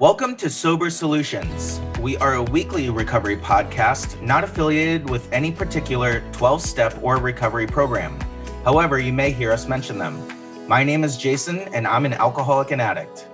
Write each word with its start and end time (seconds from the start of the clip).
Welcome 0.00 0.36
to 0.36 0.48
Sober 0.48 0.90
Solutions. 0.90 1.80
We 2.00 2.16
are 2.18 2.34
a 2.34 2.42
weekly 2.44 2.88
recovery 2.88 3.36
podcast 3.36 4.22
not 4.22 4.44
affiliated 4.44 5.10
with 5.10 5.28
any 5.32 5.50
particular 5.50 6.20
12 6.30 6.62
step 6.62 6.96
or 7.02 7.16
recovery 7.16 7.66
program. 7.66 8.16
However, 8.64 9.00
you 9.00 9.12
may 9.12 9.32
hear 9.32 9.50
us 9.50 9.66
mention 9.66 9.98
them. 9.98 10.22
My 10.68 10.84
name 10.84 11.02
is 11.02 11.16
Jason, 11.16 11.62
and 11.74 11.84
I'm 11.84 12.06
an 12.06 12.12
alcoholic 12.12 12.70
and 12.70 12.80
addict. 12.80 13.26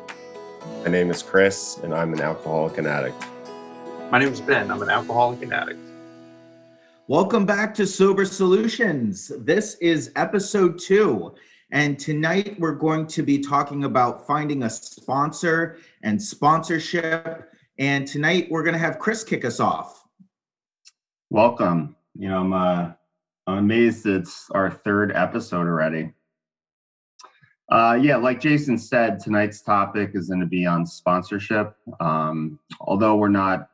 My 0.84 0.90
name 0.90 1.10
is 1.10 1.22
Chris, 1.22 1.80
and 1.82 1.94
I'm 1.94 2.14
an 2.14 2.22
alcoholic 2.22 2.78
and 2.78 2.86
addict. 2.86 3.22
My 4.10 4.18
name 4.18 4.32
is 4.32 4.40
Ben. 4.40 4.70
I'm 4.70 4.80
an 4.80 4.88
alcoholic 4.88 5.42
and 5.42 5.52
addict. 5.52 5.80
Welcome 7.08 7.44
back 7.44 7.74
to 7.74 7.86
Sober 7.86 8.24
Solutions. 8.24 9.30
This 9.40 9.74
is 9.82 10.12
episode 10.16 10.78
two. 10.78 11.34
And 11.70 11.98
tonight 11.98 12.58
we're 12.58 12.74
going 12.74 13.06
to 13.08 13.22
be 13.22 13.38
talking 13.38 13.84
about 13.84 14.26
finding 14.26 14.62
a 14.62 14.70
sponsor 14.70 15.78
and 16.02 16.22
sponsorship. 16.22 17.50
And 17.78 18.06
tonight 18.06 18.48
we're 18.50 18.62
going 18.62 18.74
to 18.74 18.78
have 18.78 18.98
Chris 18.98 19.24
kick 19.24 19.44
us 19.44 19.60
off. 19.60 20.04
Welcome. 21.30 21.96
You 22.14 22.28
know, 22.28 22.40
I'm 22.40 22.52
uh, 22.52 22.92
I'm 23.46 23.58
amazed 23.58 24.06
it's 24.06 24.48
our 24.52 24.70
third 24.70 25.12
episode 25.14 25.66
already. 25.66 26.12
Uh, 27.70 27.98
yeah, 28.00 28.16
like 28.16 28.40
Jason 28.40 28.78
said, 28.78 29.18
tonight's 29.18 29.62
topic 29.62 30.10
is 30.14 30.28
going 30.28 30.40
to 30.40 30.46
be 30.46 30.66
on 30.66 30.86
sponsorship. 30.86 31.74
Um, 31.98 32.58
although 32.80 33.16
we're 33.16 33.28
not 33.28 33.70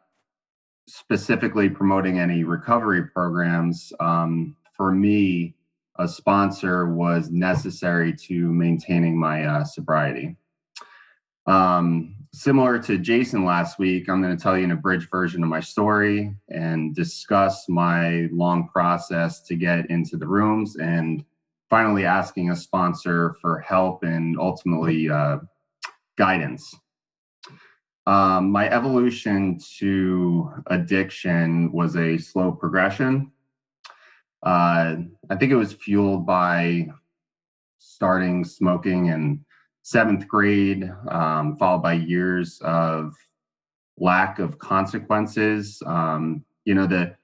specifically 0.87 1.69
promoting 1.69 2.19
any 2.19 2.45
recovery 2.45 3.09
programs, 3.09 3.93
um, 4.01 4.57
for 4.77 4.93
me, 4.93 5.55
a 5.99 6.09
sponsor 6.09 6.95
was 6.95 7.30
necessary 7.30 8.15
to 8.15 8.53
maintaining 8.53 9.19
my 9.19 9.45
uh, 9.45 9.65
sobriety. 9.65 10.37
Um, 11.47 12.17
similar 12.33 12.79
to 12.81 12.98
Jason 12.98 13.45
last 13.45 13.79
week, 13.79 14.09
I'm 14.09 14.23
going 14.23 14.37
to 14.37 14.42
tell 14.42 14.56
you 14.56 14.64
an 14.64 14.70
abridged 14.70 15.11
version 15.11 15.42
of 15.42 15.48
my 15.48 15.61
story 15.61 16.34
and 16.48 16.95
discuss 16.95 17.69
my 17.69 18.29
long 18.33 18.69
process 18.69 19.41
to 19.42 19.56
get 19.56 19.91
into 19.91 20.17
the 20.17 20.29
rooms 20.29 20.77
and 20.77 21.25
finally 21.69 22.05
asking 22.05 22.51
a 22.51 22.57
sponsor 22.57 23.36
for 23.41 23.61
help 23.61 24.03
and 24.03 24.39
ultimately 24.39 25.09
uh, 25.09 25.39
guidance. 26.17 26.75
Um, 28.07 28.51
my 28.51 28.69
evolution 28.70 29.59
to 29.79 30.51
addiction 30.67 31.70
was 31.70 31.97
a 31.97 32.19
slow 32.19 32.51
progression. 32.51 33.31
Uh, 34.42 34.96
I 35.28 35.36
think 35.36 35.52
it 35.52 35.56
was 35.56 35.72
fueled 35.72 36.27
by 36.27 36.88
starting 37.78 38.44
smoking 38.44 39.06
in 39.06 39.44
seventh 39.83 40.27
grade, 40.28 40.91
um, 41.10 41.56
followed 41.56 41.83
by 41.83 41.94
years 41.94 42.61
of 42.62 43.14
lack 43.98 44.38
of 44.38 44.58
consequences. 44.58 45.83
Um, 45.86 46.44
you 46.64 46.74
know, 46.74 46.86
the 46.86 47.14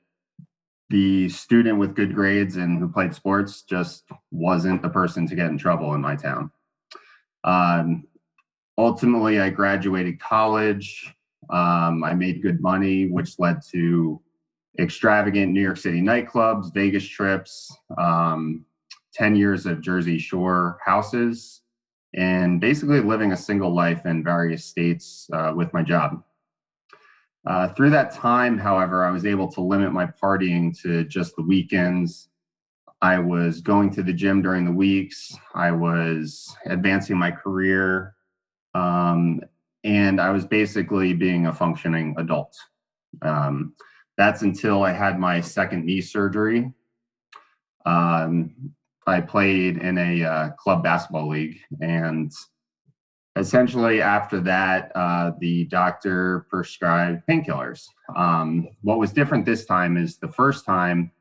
the 0.90 1.28
student 1.28 1.78
with 1.78 1.96
good 1.96 2.14
grades 2.14 2.56
and 2.56 2.78
who 2.78 2.88
played 2.88 3.12
sports 3.12 3.62
just 3.62 4.04
wasn't 4.30 4.82
the 4.82 4.88
person 4.88 5.26
to 5.26 5.34
get 5.34 5.50
in 5.50 5.58
trouble 5.58 5.94
in 5.94 6.00
my 6.00 6.14
town. 6.14 6.50
Um, 7.42 8.04
ultimately, 8.78 9.40
I 9.40 9.50
graduated 9.50 10.20
college. 10.20 11.12
Um, 11.50 12.04
I 12.04 12.14
made 12.14 12.42
good 12.42 12.60
money, 12.60 13.08
which 13.08 13.38
led 13.38 13.62
to 13.72 14.20
extravagant 14.78 15.52
New 15.52 15.60
York 15.60 15.76
City 15.76 16.00
nightclubs, 16.00 16.72
Vegas 16.72 17.06
trips, 17.06 17.74
um, 17.98 18.64
10 19.14 19.36
years 19.36 19.66
of 19.66 19.80
Jersey 19.80 20.18
Shore 20.18 20.78
houses, 20.84 21.62
and 22.14 22.60
basically 22.60 23.00
living 23.00 23.32
a 23.32 23.36
single 23.36 23.74
life 23.74 24.04
in 24.06 24.22
various 24.22 24.64
states 24.64 25.28
uh, 25.32 25.52
with 25.54 25.72
my 25.72 25.82
job. 25.82 26.22
Uh, 27.46 27.68
through 27.68 27.90
that 27.90 28.12
time, 28.12 28.58
however, 28.58 29.04
I 29.04 29.10
was 29.10 29.24
able 29.24 29.50
to 29.52 29.60
limit 29.60 29.92
my 29.92 30.06
partying 30.06 30.78
to 30.82 31.04
just 31.04 31.36
the 31.36 31.42
weekends. 31.42 32.28
I 33.00 33.18
was 33.18 33.60
going 33.60 33.90
to 33.90 34.02
the 34.02 34.12
gym 34.12 34.42
during 34.42 34.64
the 34.64 34.72
weeks. 34.72 35.36
I 35.54 35.70
was 35.70 36.56
advancing 36.66 37.16
my 37.16 37.30
career. 37.30 38.16
Um, 38.74 39.40
and 39.84 40.20
I 40.20 40.30
was 40.30 40.44
basically 40.44 41.14
being 41.14 41.46
a 41.46 41.52
functioning 41.52 42.16
adult. 42.18 42.56
Um, 43.22 43.74
that's 44.16 44.42
until 44.42 44.82
I 44.82 44.92
had 44.92 45.18
my 45.18 45.40
second 45.40 45.84
knee 45.84 46.00
surgery. 46.00 46.72
Um, 47.84 48.54
I 49.06 49.20
played 49.20 49.78
in 49.78 49.98
a 49.98 50.24
uh, 50.24 50.50
club 50.50 50.82
basketball 50.82 51.28
league, 51.28 51.60
and 51.80 52.32
essentially 53.36 54.02
after 54.02 54.40
that, 54.40 54.90
uh, 54.94 55.32
the 55.38 55.64
doctor 55.66 56.46
prescribed 56.50 57.22
painkillers. 57.28 57.86
Um, 58.16 58.68
what 58.82 58.98
was 58.98 59.12
different 59.12 59.44
this 59.44 59.64
time 59.64 59.96
is 59.96 60.18
the 60.18 60.28
first 60.28 60.64
time 60.64 61.12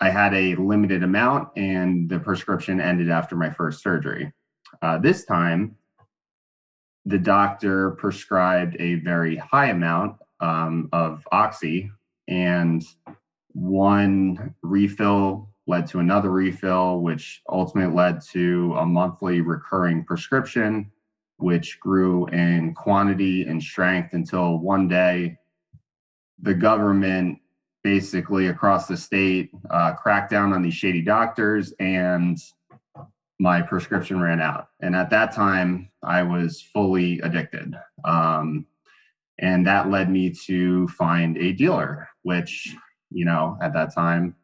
I 0.00 0.10
had 0.10 0.34
a 0.34 0.54
limited 0.56 1.02
amount, 1.02 1.48
and 1.56 2.08
the 2.08 2.18
prescription 2.18 2.80
ended 2.80 3.10
after 3.10 3.34
my 3.34 3.50
first 3.50 3.82
surgery. 3.82 4.32
Uh, 4.80 4.98
this 4.98 5.24
time, 5.24 5.76
the 7.04 7.18
doctor 7.18 7.92
prescribed 7.92 8.76
a 8.78 8.96
very 8.96 9.36
high 9.36 9.70
amount 9.70 10.16
um, 10.42 10.88
of 10.92 11.26
Oxy, 11.32 11.90
and 12.28 12.84
one 13.54 14.54
refill 14.62 15.48
led 15.66 15.86
to 15.86 16.00
another 16.00 16.30
refill, 16.30 17.00
which 17.00 17.40
ultimately 17.48 17.94
led 17.94 18.20
to 18.32 18.74
a 18.78 18.84
monthly 18.84 19.40
recurring 19.40 20.04
prescription, 20.04 20.90
which 21.36 21.78
grew 21.80 22.26
in 22.26 22.74
quantity 22.74 23.44
and 23.44 23.62
strength 23.62 24.12
until 24.12 24.58
one 24.58 24.88
day 24.88 25.36
the 26.40 26.54
government 26.54 27.38
basically 27.84 28.48
across 28.48 28.86
the 28.86 28.96
state 28.96 29.50
uh, 29.70 29.92
cracked 29.92 30.30
down 30.30 30.52
on 30.52 30.62
these 30.62 30.74
shady 30.74 31.02
doctors 31.02 31.72
and 31.80 32.38
my 33.38 33.60
prescription 33.60 34.20
ran 34.20 34.40
out. 34.40 34.68
And 34.80 34.94
at 34.94 35.10
that 35.10 35.32
time, 35.32 35.90
I 36.04 36.22
was 36.22 36.62
fully 36.62 37.18
addicted. 37.20 37.74
Um, 38.04 38.66
and 39.42 39.66
that 39.66 39.90
led 39.90 40.10
me 40.10 40.30
to 40.30 40.88
find 40.88 41.36
a 41.36 41.52
dealer 41.52 42.08
which 42.22 42.74
you 43.10 43.24
know 43.24 43.58
at 43.62 43.74
that 43.74 43.94
time 43.94 44.34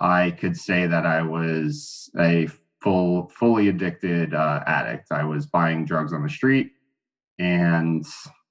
i 0.00 0.30
could 0.30 0.56
say 0.56 0.86
that 0.86 1.04
i 1.04 1.20
was 1.20 2.10
a 2.20 2.48
full 2.84 3.30
fully 3.30 3.68
addicted 3.68 4.34
uh, 4.34 4.62
addict. 4.66 5.10
I 5.10 5.24
was 5.24 5.46
buying 5.46 5.86
drugs 5.86 6.12
on 6.12 6.22
the 6.22 6.28
street 6.28 6.72
and 7.38 8.04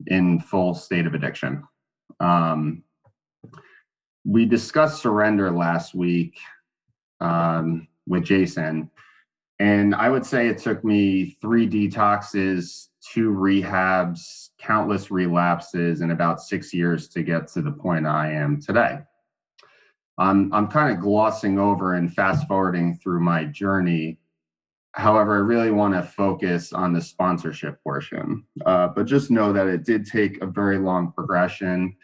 in 0.07 0.39
full 0.39 0.73
state 0.73 1.05
of 1.05 1.13
addiction. 1.13 1.63
Um, 2.19 2.83
we 4.25 4.45
discussed 4.45 5.03
surrender 5.03 5.51
last 5.51 5.93
week 5.93 6.39
um, 7.21 7.87
with 8.07 8.23
jason. 8.23 8.89
And 9.59 9.93
i 9.93 10.09
would 10.09 10.25
say 10.25 10.47
it 10.47 10.57
took 10.57 10.83
me 10.83 11.37
three 11.39 11.69
detoxes 11.69 12.87
two 13.03 13.29
rehabs, 13.31 14.42
countless 14.65 15.11
relapses, 15.11 16.01
and 16.01 16.11
about 16.11 16.41
six 16.41 16.73
years 16.73 17.07
to 17.09 17.23
get 17.23 17.47
to 17.49 17.61
the 17.61 17.71
point 17.71 18.07
I 18.07 18.31
am 18.31 18.61
today. 18.61 18.99
I'm, 20.17 20.53
I'm 20.53 20.67
kind 20.67 20.95
of 20.95 21.01
glossing 21.01 21.59
over 21.59 21.95
and 21.95 22.13
fast 22.13 22.47
forwarding 22.47 22.95
through 22.95 23.19
my 23.21 23.45
journey. 23.45 24.19
However, 24.93 25.37
I 25.37 25.39
really 25.39 25.71
want 25.71 25.95
to 25.95 26.03
focus 26.03 26.71
on 26.71 26.93
the 26.93 27.01
sponsorship 27.01 27.81
portion. 27.83 28.45
Uh, 28.65 28.89
but 28.89 29.07
just 29.07 29.31
know 29.31 29.51
that 29.51 29.67
it 29.67 29.85
did 29.85 30.05
take 30.05 30.41
a 30.41 30.45
very 30.45 30.77
long 30.77 31.11
progression. 31.11 31.95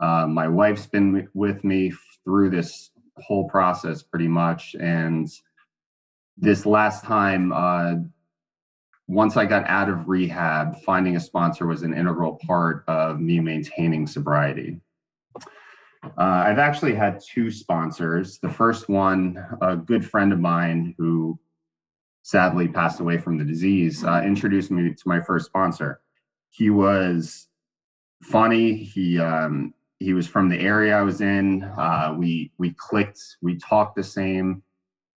Uh, 0.00 0.26
my 0.26 0.48
wife's 0.48 0.86
been 0.86 1.28
with 1.34 1.62
me 1.62 1.92
through 2.24 2.50
this 2.50 2.90
whole 3.18 3.48
process 3.48 4.02
pretty 4.02 4.26
much. 4.26 4.74
And 4.80 5.28
this 6.36 6.66
last 6.66 7.04
time, 7.04 7.52
uh, 7.52 7.94
once 9.08 9.36
I 9.36 9.44
got 9.44 9.66
out 9.66 9.88
of 9.88 10.08
rehab, 10.08 10.80
finding 10.82 11.16
a 11.16 11.20
sponsor 11.20 11.66
was 11.66 11.82
an 11.82 11.94
integral 11.94 12.38
part 12.46 12.84
of 12.88 13.20
me 13.20 13.40
maintaining 13.40 14.06
sobriety. 14.06 14.80
Uh, 16.04 16.44
I've 16.46 16.58
actually 16.58 16.94
had 16.94 17.20
two 17.20 17.50
sponsors. 17.50 18.38
The 18.38 18.48
first 18.48 18.88
one, 18.88 19.44
a 19.60 19.76
good 19.76 20.04
friend 20.04 20.32
of 20.32 20.40
mine 20.40 20.94
who 20.98 21.38
sadly 22.22 22.68
passed 22.68 23.00
away 23.00 23.18
from 23.18 23.38
the 23.38 23.44
disease, 23.44 24.04
uh, 24.04 24.22
introduced 24.24 24.70
me 24.70 24.92
to 24.92 25.02
my 25.08 25.20
first 25.20 25.46
sponsor. 25.46 26.00
He 26.50 26.70
was 26.70 27.48
funny. 28.22 28.74
He 28.74 29.20
um, 29.20 29.74
he 29.98 30.12
was 30.14 30.26
from 30.26 30.48
the 30.48 30.58
area 30.58 30.96
I 30.96 31.02
was 31.02 31.20
in. 31.20 31.62
Uh, 31.62 32.14
we 32.18 32.52
we 32.58 32.74
clicked. 32.76 33.20
We 33.40 33.56
talked 33.56 33.96
the 33.96 34.02
same, 34.02 34.62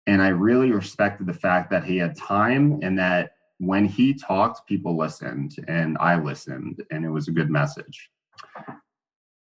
and 0.07 0.21
I 0.21 0.29
really 0.29 0.71
respected 0.71 1.27
the 1.27 1.35
fact 1.35 1.71
that 1.71 1.85
he 1.85 1.97
had 1.97 2.17
time 2.17 2.81
and 2.83 2.99
that 2.99 3.34
when 3.59 3.85
he 3.87 4.15
talked, 4.15 4.67
people 4.67 4.97
listened 4.97 5.57
and 5.69 5.97
I 5.99 6.17
listened, 6.21 6.83
and 6.91 7.05
it 7.05 7.11
was 7.11 7.29
a 7.29 7.33
good 7.33 7.51
message. 7.51 8.11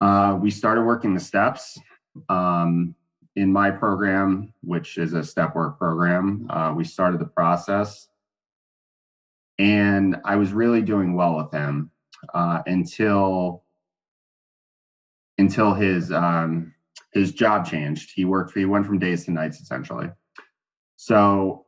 Uh, 0.00 0.38
we 0.40 0.50
started 0.50 0.82
working 0.82 1.14
the 1.14 1.20
steps. 1.20 1.78
Um, 2.28 2.94
in 3.36 3.52
my 3.52 3.70
program, 3.70 4.54
which 4.62 4.96
is 4.98 5.12
a 5.12 5.24
step 5.24 5.56
work 5.56 5.78
program, 5.78 6.46
uh, 6.50 6.72
we 6.76 6.84
started 6.84 7.18
the 7.20 7.26
process. 7.26 8.08
And 9.58 10.16
I 10.24 10.36
was 10.36 10.52
really 10.52 10.82
doing 10.82 11.14
well 11.14 11.36
with 11.36 11.50
him. 11.52 11.90
uh, 12.32 12.62
until 12.66 13.64
until 15.38 15.74
his 15.74 16.12
um, 16.12 16.72
his 17.12 17.32
job 17.32 17.66
changed. 17.66 18.12
He 18.14 18.24
worked. 18.24 18.56
He 18.56 18.64
went 18.64 18.86
from 18.86 18.98
days 18.98 19.24
to 19.26 19.32
nights 19.32 19.60
essentially. 19.60 20.10
So 20.96 21.63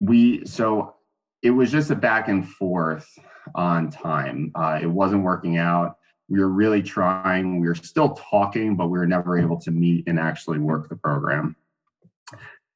we 0.00 0.44
so 0.44 0.94
it 1.42 1.50
was 1.50 1.70
just 1.70 1.90
a 1.90 1.96
back 1.96 2.28
and 2.28 2.48
forth 2.48 3.08
on 3.54 3.90
time. 3.90 4.52
Uh, 4.54 4.78
it 4.80 4.86
wasn't 4.86 5.22
working 5.22 5.56
out. 5.56 5.96
We 6.28 6.40
were 6.40 6.48
really 6.48 6.82
trying. 6.82 7.60
We 7.60 7.68
were 7.68 7.74
still 7.74 8.10
talking, 8.10 8.76
but 8.76 8.88
we 8.88 8.98
were 8.98 9.06
never 9.06 9.38
able 9.38 9.58
to 9.60 9.70
meet 9.70 10.06
and 10.06 10.18
actually 10.18 10.58
work 10.58 10.88
the 10.88 10.96
program. 10.96 11.56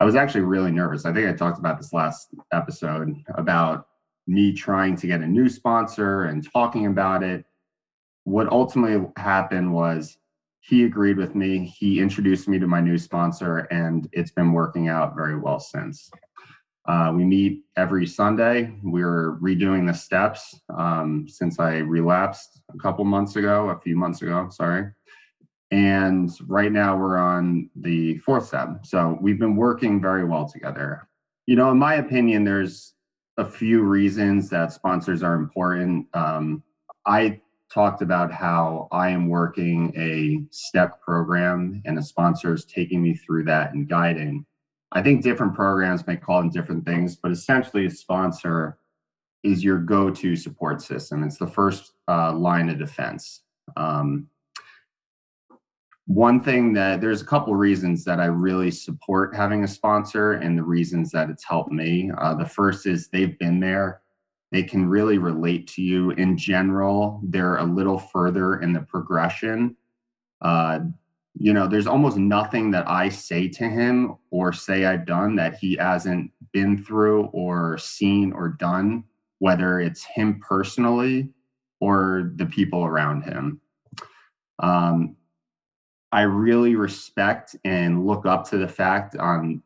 I 0.01 0.05
was 0.05 0.17
actually 0.17 0.41
really 0.43 0.71
nervous. 0.73 1.05
I 1.05 1.13
think 1.13 1.29
I 1.29 1.33
talked 1.33 1.59
about 1.59 1.79
this 1.79 1.93
last 1.93 2.29
episode 2.53 3.15
about 3.35 3.87
me 4.27 4.53
trying 4.53 4.97
to 4.97 5.07
get 5.07 5.21
a 5.21 5.27
new 5.27 5.49
sponsor 5.49 6.25
and 6.25 6.49
talking 6.53 6.87
about 6.87 7.23
it. 7.23 7.45
What 8.25 8.51
ultimately 8.51 9.07
happened 9.17 9.73
was 9.73 10.17
he 10.61 10.85
agreed 10.85 11.19
with 11.19 11.35
me. 11.35 11.67
He 11.67 12.01
introduced 12.01 12.49
me 12.49 12.59
to 12.59 12.67
my 12.67 12.81
new 12.81 12.97
sponsor, 12.97 13.59
and 13.71 14.09
it's 14.13 14.31
been 14.31 14.53
working 14.53 14.89
out 14.89 15.17
very 15.17 15.37
well 15.39 15.59
since. 15.59 16.11
Uh, 16.87 17.13
we 17.15 17.25
meet 17.25 17.63
every 17.77 18.07
Sunday. 18.07 18.75
We're 18.83 19.39
redoing 19.41 19.87
the 19.87 19.95
steps 19.95 20.61
um, 20.77 21.27
since 21.29 21.61
I 21.61 21.79
relapsed 21.79 22.61
a 22.75 22.79
couple 22.79 23.05
months 23.05 23.37
ago, 23.37 23.71
a 23.71 23.81
few 23.81 23.97
months 23.97 24.23
ago, 24.23 24.49
sorry. 24.51 24.91
And 25.71 26.31
right 26.49 26.73
now 26.73 26.97
we're 26.97 27.17
on 27.17 27.71
the 27.77 28.19
fourth 28.19 28.47
step. 28.47 28.85
So 28.85 29.17
we've 29.21 29.39
been 29.39 29.57
working 29.57 30.01
very 30.01 30.25
well 30.25 30.49
together. 30.49 31.09
You 31.47 31.57
know, 31.57 31.71
in 31.71 31.79
my 31.79 31.95
opinion, 31.95 32.45
there's 32.45 32.95
a 33.39 33.45
few 33.45 33.83
reasons 33.83 34.51
that 34.51 34.73
sponsors 34.73 35.23
are 35.23 35.35
important. 35.35 36.07
Um, 36.15 36.63
I 37.07 37.41
talked 37.73 38.03
about 38.03 38.31
how 38.31 38.89
I 38.93 39.09
am 39.09 39.29
working 39.29 39.93
a 39.97 40.45
step 40.55 41.01
program 41.01 41.81
and 41.87 41.99
a 41.99 42.03
sponsor 42.03 42.53
is 42.53 42.65
taking 42.65 43.03
me 43.03 43.15
through 43.15 43.45
that 43.45 43.73
and 43.73 43.89
guiding. 43.89 44.45
I 44.95 45.03
think 45.03 45.23
different 45.23 45.55
programs 45.55 46.07
may 46.07 46.17
call 46.17 46.41
them 46.41 46.51
different 46.51 46.85
things, 46.85 47.17
but 47.17 47.33
essentially, 47.33 47.87
a 47.87 47.91
sponsor 47.91 48.79
is 49.43 49.65
your 49.65 49.79
go 49.79 50.11
to 50.11 50.37
support 50.37 50.83
system. 50.83 51.25
It's 51.25 51.39
the 51.39 51.47
first 51.47 51.93
uh, 52.09 52.33
line 52.33 52.69
of 52.69 52.79
defense. 52.79 53.43
Um, 53.77 54.29
one 56.07 56.43
thing 56.43 56.73
that 56.75 57.01
there's 57.01 57.23
a 57.23 57.27
couple 57.27 57.55
reasons 57.55 58.05
that 58.05 58.21
I 58.21 58.27
really 58.27 58.71
support 58.71 59.35
having 59.35 59.65
a 59.65 59.69
sponsor 59.69 60.33
and 60.35 60.59
the 60.59 60.63
reasons 60.63 61.11
that 61.13 61.31
it's 61.31 61.45
helped 61.45 61.73
me. 61.73 62.11
Uh, 62.19 62.35
the 62.35 62.45
first 62.45 62.87
is 62.87 63.09
they've 63.09 63.39
been 63.39 63.61
there, 63.61 64.03
they 64.51 64.63
can 64.63 64.89
really 64.89 65.19
relate 65.19 65.67
to 65.69 65.83
you. 65.83 66.11
In 66.13 66.37
general, 66.37 67.21
they're 67.25 67.57
a 67.57 67.65
little 67.65 67.99
further 67.99 68.61
in 68.61 68.73
the 68.73 68.83
progression. 68.83 69.77
Uh, 70.43 70.81
you 71.35 71.53
know, 71.53 71.67
there's 71.67 71.87
almost 71.87 72.17
nothing 72.17 72.71
that 72.73 72.89
I 72.89 73.09
say 73.09 73.49
to 73.49 73.69
him 73.69 74.17
or 74.31 74.53
say 74.53 74.85
I've 74.85 75.07
done 75.07 75.35
that 75.37 75.55
he 75.55 75.77
hasn't 75.77 76.31
been 76.53 76.85
through 76.85 77.25
or 77.33 77.79
seen 77.79 78.33
or 78.33 78.49
done, 78.49 79.05
whether 79.39 79.81
it's 79.81 80.05
him 80.05 80.41
personally 80.41 81.31
or 81.81 82.33
the 82.37 82.47
people 82.47 82.85
around 82.85 83.23
him. 83.23 83.61
Um, 84.59 85.17
I 86.13 86.23
really 86.23 86.77
respect 86.77 87.57
and 87.65 88.07
look 88.07 88.27
up 88.27 88.49
to 88.51 88.59
the 88.59 88.69
fact 88.69 89.17
on, 89.17 89.63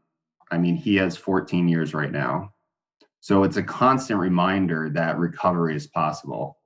I 0.52 0.58
mean, 0.58 0.76
he 0.76 0.94
has 0.96 1.16
14 1.16 1.68
years 1.68 1.92
right 1.92 2.12
now. 2.12 2.52
So 3.20 3.42
it's 3.42 3.56
a 3.56 3.62
constant 3.62 4.20
reminder 4.20 4.88
that 4.90 5.18
recovery 5.18 5.74
is 5.74 5.88
possible. 5.88 6.58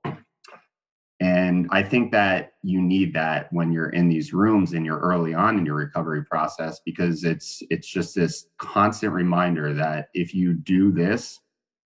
And 1.21 1.67
I 1.69 1.83
think 1.83 2.11
that 2.13 2.53
you 2.63 2.81
need 2.81 3.13
that 3.13 3.53
when 3.53 3.71
you're 3.71 3.91
in 3.91 4.09
these 4.09 4.33
rooms 4.33 4.73
and 4.73 4.83
you're 4.83 4.97
early 4.97 5.35
on 5.35 5.55
in 5.55 5.67
your 5.67 5.75
recovery 5.75 6.25
process 6.25 6.81
because 6.83 7.23
it's 7.23 7.61
it's 7.69 7.87
just 7.87 8.15
this 8.15 8.47
constant 8.57 9.13
reminder 9.13 9.71
that 9.75 10.09
if 10.15 10.33
you 10.33 10.55
do 10.55 10.91
this, 10.91 11.39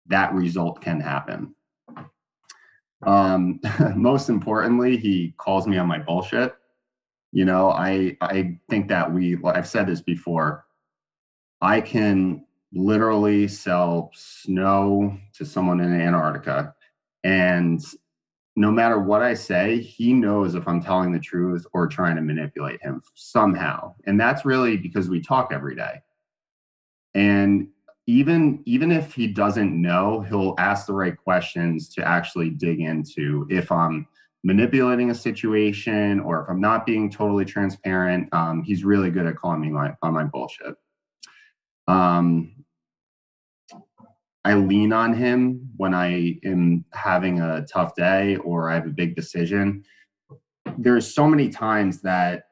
that 0.07 0.33
result 0.33 0.81
can 0.81 1.00
happen. 1.00 1.56
Um, 3.04 3.62
most 3.95 4.28
importantly, 4.28 4.98
he 4.98 5.33
calls 5.38 5.66
me 5.66 5.78
on 5.78 5.88
my 5.88 6.00
bullshit. 6.00 6.54
You 7.31 7.45
know, 7.45 7.72
I 7.72 8.18
I 8.19 8.60
think 8.69 8.89
that 8.89 9.10
we 9.10 9.38
I've 9.45 9.68
said 9.68 9.88
this 9.88 10.01
before. 10.01 10.66
I 11.62 11.80
can 11.80 12.45
literally 12.74 13.48
sell 13.48 14.12
snow 14.13 15.18
to 15.36 15.45
someone 15.45 15.80
in 15.80 16.01
Antarctica 16.01 16.75
and 17.24 17.81
no 18.56 18.71
matter 18.71 19.00
what 19.00 19.21
I 19.21 19.33
say, 19.33 19.80
he 19.80 20.13
knows 20.13 20.56
if 20.56 20.68
I'm 20.68 20.81
telling 20.81 21.12
the 21.12 21.19
truth 21.19 21.65
or 21.74 21.88
trying 21.88 22.18
to 22.18 22.21
manipulate 22.21 22.81
him 22.81 23.01
somehow. 23.15 23.95
And 24.06 24.19
that's 24.19 24.45
really 24.45 24.77
because 24.77 25.09
we 25.09 25.21
talk 25.21 25.51
every 25.53 25.75
day. 25.75 26.01
And 27.13 27.69
even 28.07 28.62
even 28.65 28.92
if 28.92 29.13
he 29.13 29.27
doesn't 29.27 29.80
know, 29.80 30.21
he'll 30.21 30.56
ask 30.57 30.86
the 30.86 30.94
right 30.94 31.15
questions 31.15 31.88
to 31.89 32.06
actually 32.06 32.50
dig 32.50 32.81
into 32.81 33.48
if 33.50 33.71
I'm 33.71 34.07
manipulating 34.44 35.12
a 35.12 35.15
situation 35.15 36.19
or 36.19 36.42
if 36.42 36.50
I'm 36.50 36.59
not 36.59 36.86
being 36.86 37.09
totally 37.12 37.45
transparent. 37.45 38.27
Um, 38.33 38.63
he's 38.63 38.83
really 38.83 39.12
good 39.12 39.27
at 39.27 39.36
calling 39.36 39.62
me 39.62 39.69
my, 39.69 39.94
on 40.01 40.13
my 40.13 40.24
bullshit. 40.24 40.75
Um, 41.88 42.54
I 44.44 44.56
lean 44.56 44.92
on 44.92 45.14
him 45.14 45.70
when 45.78 45.94
I 45.94 46.40
am 46.44 46.84
having 46.94 47.40
a 47.42 47.66
tough 47.66 47.96
day 47.96 48.38
or 48.38 48.70
I 48.70 48.76
have 48.76 48.88
a 48.88 48.92
big 48.92 49.16
decision. 49.16 49.84
There's 50.78 51.14
so 51.14 51.28
many 51.28 51.50
times 51.50 52.02
that 52.02 52.46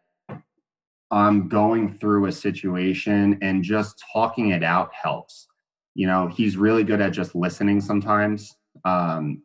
I'm 1.12 1.48
going 1.48 1.98
through 1.98 2.28
a 2.28 2.32
situation 2.32 3.40
and 3.42 3.64
just 3.64 4.04
talking 4.14 4.50
it 4.50 4.64
out 4.64 4.92
helps. 4.94 5.48
You 5.96 6.06
know, 6.06 6.28
he's 6.28 6.58
really 6.58 6.84
good 6.84 7.02
at 7.02 7.12
just 7.12 7.34
listening 7.34 7.82
sometimes. 7.82 8.56
Um, 8.86 9.42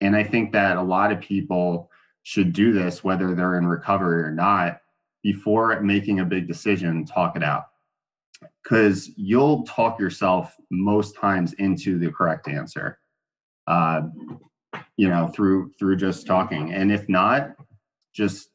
and 0.00 0.16
I 0.16 0.24
think 0.24 0.52
that 0.52 0.78
a 0.78 0.82
lot 0.82 1.12
of 1.12 1.20
people 1.20 1.90
should 2.22 2.54
do 2.54 2.72
this, 2.72 3.04
whether 3.04 3.34
they're 3.34 3.58
in 3.58 3.66
recovery 3.66 4.22
or 4.22 4.30
not, 4.30 4.80
before 5.22 5.78
making 5.80 6.20
a 6.20 6.24
big 6.24 6.48
decision, 6.48 7.04
talk 7.04 7.36
it 7.36 7.42
out 7.42 7.66
because 8.62 9.10
you'll 9.16 9.64
talk 9.64 9.98
yourself 9.98 10.54
most 10.70 11.16
times 11.16 11.52
into 11.54 11.98
the 11.98 12.10
correct 12.10 12.48
answer 12.48 12.98
uh, 13.66 14.02
you 14.96 15.08
know 15.08 15.28
through 15.28 15.70
through 15.78 15.96
just 15.96 16.26
talking. 16.26 16.72
And 16.72 16.92
if 16.92 17.08
not 17.08 17.54
just 18.14 18.48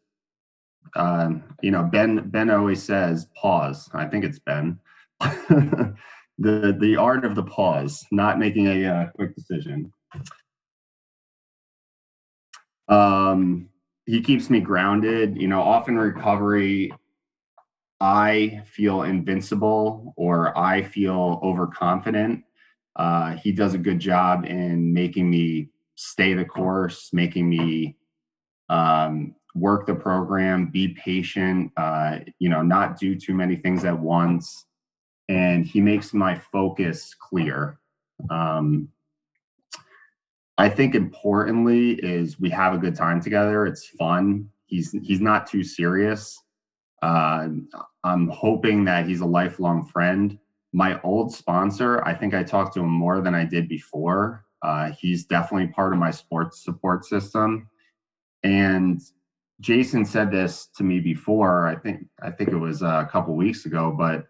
um, 0.96 1.44
you 1.62 1.72
know 1.72 1.84
ben 1.84 2.29
ben 2.29 2.50
always 2.50 2.82
says 2.84 3.27
pause. 3.36 3.89
I 3.94 4.06
think 4.06 4.25
it's 4.25 4.39
ben. 4.39 4.79
The 6.39 6.77
the 6.79 6.96
art 6.98 7.25
of 7.25 7.34
the 7.34 7.41
pause 7.41 8.06
not 8.12 8.38
making 8.38 8.67
a 8.67 8.86
uh, 8.86 9.06
quick 9.15 9.36
decision. 9.36 9.91
Um 12.88 13.70
he 14.06 14.22
keeps 14.22 14.48
me 14.51 14.60
grounded. 14.60 15.41
You 15.41 15.48
know 15.48 15.62
often 15.62 15.98
recovery 15.98 16.94
I 18.00 18.62
feel 18.66 19.04
invincible 19.04 20.13
or 20.18 20.58
I 20.58 20.84
feel 20.84 21.39
overconfident. 21.44 22.44
Uh, 22.96 23.36
he 23.36 23.51
does 23.51 23.74
a 23.74 23.80
good 23.80 24.00
job 24.00 24.46
in 24.46 24.94
making 24.94 25.30
me 25.30 25.70
stay 25.96 26.34
the 26.34 26.46
course, 26.46 27.10
making 27.12 27.50
me 27.50 27.98
um, 28.70 29.36
work 29.56 29.88
the 29.88 29.96
program, 29.96 30.68
be 30.68 30.89
patient, 30.89 31.72
uh, 31.77 32.20
you 32.39 32.50
know, 32.50 32.62
not 32.62 33.00
do 33.00 33.16
too 33.16 33.34
many 33.34 33.56
things 33.56 33.84
at 33.86 33.98
once. 33.98 34.66
And 35.30 35.66
he 35.66 35.82
makes 35.82 36.13
my 36.13 36.36
focus 36.36 37.16
clear. 37.20 37.80
Um, 38.30 38.89
I 40.58 40.70
think 40.70 40.96
importantly 40.96 41.94
is 41.94 42.39
we 42.39 42.50
have 42.50 42.74
a 42.74 42.77
good 42.77 42.96
time 42.96 43.22
together. 43.22 43.66
It's 43.66 43.88
fun. 43.88 44.50
He's 44.66 44.92
he's 45.04 45.22
not 45.22 45.48
too 45.48 45.63
serious. 45.63 46.42
Uh, 47.01 47.50
I'm 48.04 48.27
hoping 48.30 48.86
that 48.86 49.08
he's 49.08 49.22
a 49.22 49.25
lifelong 49.25 49.86
friend. 49.86 50.38
My 50.74 51.00
old 51.01 51.34
sponsor, 51.34 52.04
I 52.04 52.13
think 52.13 52.34
I 52.34 52.44
talked 52.44 52.74
to 52.75 52.82
him 52.82 52.89
more 52.89 53.22
than 53.22 53.36
I 53.36 53.46
did 53.46 53.68
before. 53.68 54.46
Uh, 54.62 54.92
he's 54.92 55.25
definitely 55.25 55.68
part 55.68 55.94
of 55.94 56.00
my 56.00 56.12
sports 56.12 56.63
support 56.63 57.06
system. 57.06 57.70
And 58.44 59.01
Jason 59.60 60.06
said 60.06 60.32
this 60.32 60.68
to 60.77 60.84
me 60.84 61.00
before. 61.00 61.68
I 61.68 61.75
think 61.75 62.08
I 62.22 62.32
think 62.32 62.50
it 62.50 62.58
was 62.58 62.82
a 62.82 63.08
couple 63.12 63.36
weeks 63.36 63.66
ago, 63.66 63.94
but 63.98 64.27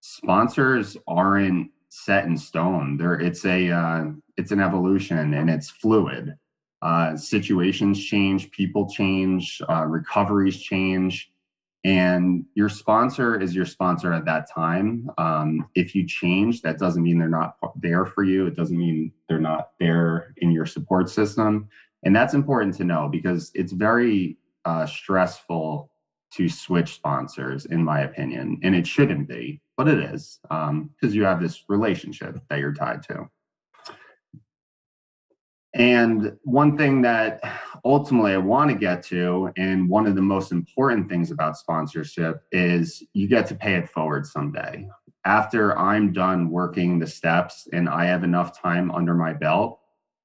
sponsors 0.00 0.96
aren't 1.06 1.70
set 1.88 2.26
in 2.26 2.36
stone. 2.36 2.96
There, 2.96 3.20
it's 3.20 3.44
a 3.44 3.70
uh, 3.70 4.04
it's 4.36 4.52
an 4.52 4.60
evolution 4.60 5.34
and 5.34 5.50
it's 5.50 5.70
fluid. 5.70 6.36
Uh, 6.80 7.16
situations 7.16 8.02
change, 8.04 8.52
people 8.52 8.88
change, 8.88 9.60
uh, 9.68 9.84
recoveries 9.84 10.60
change 10.60 11.32
and 11.88 12.44
your 12.54 12.68
sponsor 12.68 13.40
is 13.40 13.54
your 13.54 13.64
sponsor 13.64 14.12
at 14.12 14.26
that 14.26 14.46
time. 14.46 15.10
Um, 15.16 15.70
if 15.74 15.94
you 15.94 16.06
change, 16.06 16.60
that 16.60 16.78
doesn't 16.78 17.02
mean 17.02 17.18
they're 17.18 17.30
not 17.30 17.56
there 17.76 18.04
for 18.04 18.24
you. 18.24 18.46
It 18.46 18.54
doesn't 18.54 18.76
mean 18.76 19.10
they're 19.26 19.40
not 19.40 19.70
there 19.80 20.34
in 20.36 20.50
your 20.50 20.66
support 20.66 21.08
system. 21.08 21.66
And 22.02 22.14
that's 22.14 22.34
important 22.34 22.74
to 22.74 22.84
know 22.84 23.08
because 23.10 23.50
it's 23.54 23.72
very 23.72 24.36
uh, 24.66 24.84
stressful 24.84 25.90
to 26.34 26.48
switch 26.50 26.94
sponsors, 26.94 27.64
in 27.64 27.82
my 27.82 28.00
opinion. 28.00 28.60
And 28.62 28.74
it 28.74 28.86
shouldn't 28.86 29.26
be, 29.26 29.62
but 29.78 29.88
it 29.88 29.98
is 29.98 30.40
because 30.42 30.68
um, 30.68 30.90
you 31.00 31.24
have 31.24 31.40
this 31.40 31.64
relationship 31.70 32.38
that 32.50 32.58
you're 32.58 32.74
tied 32.74 33.02
to. 33.04 33.30
And 35.78 36.36
one 36.42 36.76
thing 36.76 37.02
that 37.02 37.40
ultimately 37.84 38.32
I 38.32 38.38
want 38.38 38.68
to 38.70 38.76
get 38.76 39.00
to, 39.04 39.52
and 39.56 39.88
one 39.88 40.08
of 40.08 40.16
the 40.16 40.20
most 40.20 40.50
important 40.50 41.08
things 41.08 41.30
about 41.30 41.56
sponsorship 41.56 42.42
is 42.50 43.04
you 43.14 43.28
get 43.28 43.46
to 43.46 43.54
pay 43.54 43.74
it 43.74 43.88
forward 43.88 44.26
someday. 44.26 44.88
After 45.24 45.78
I'm 45.78 46.12
done 46.12 46.50
working 46.50 46.98
the 46.98 47.06
steps 47.06 47.68
and 47.72 47.88
I 47.88 48.06
have 48.06 48.24
enough 48.24 48.60
time 48.60 48.90
under 48.90 49.14
my 49.14 49.32
belt, 49.32 49.78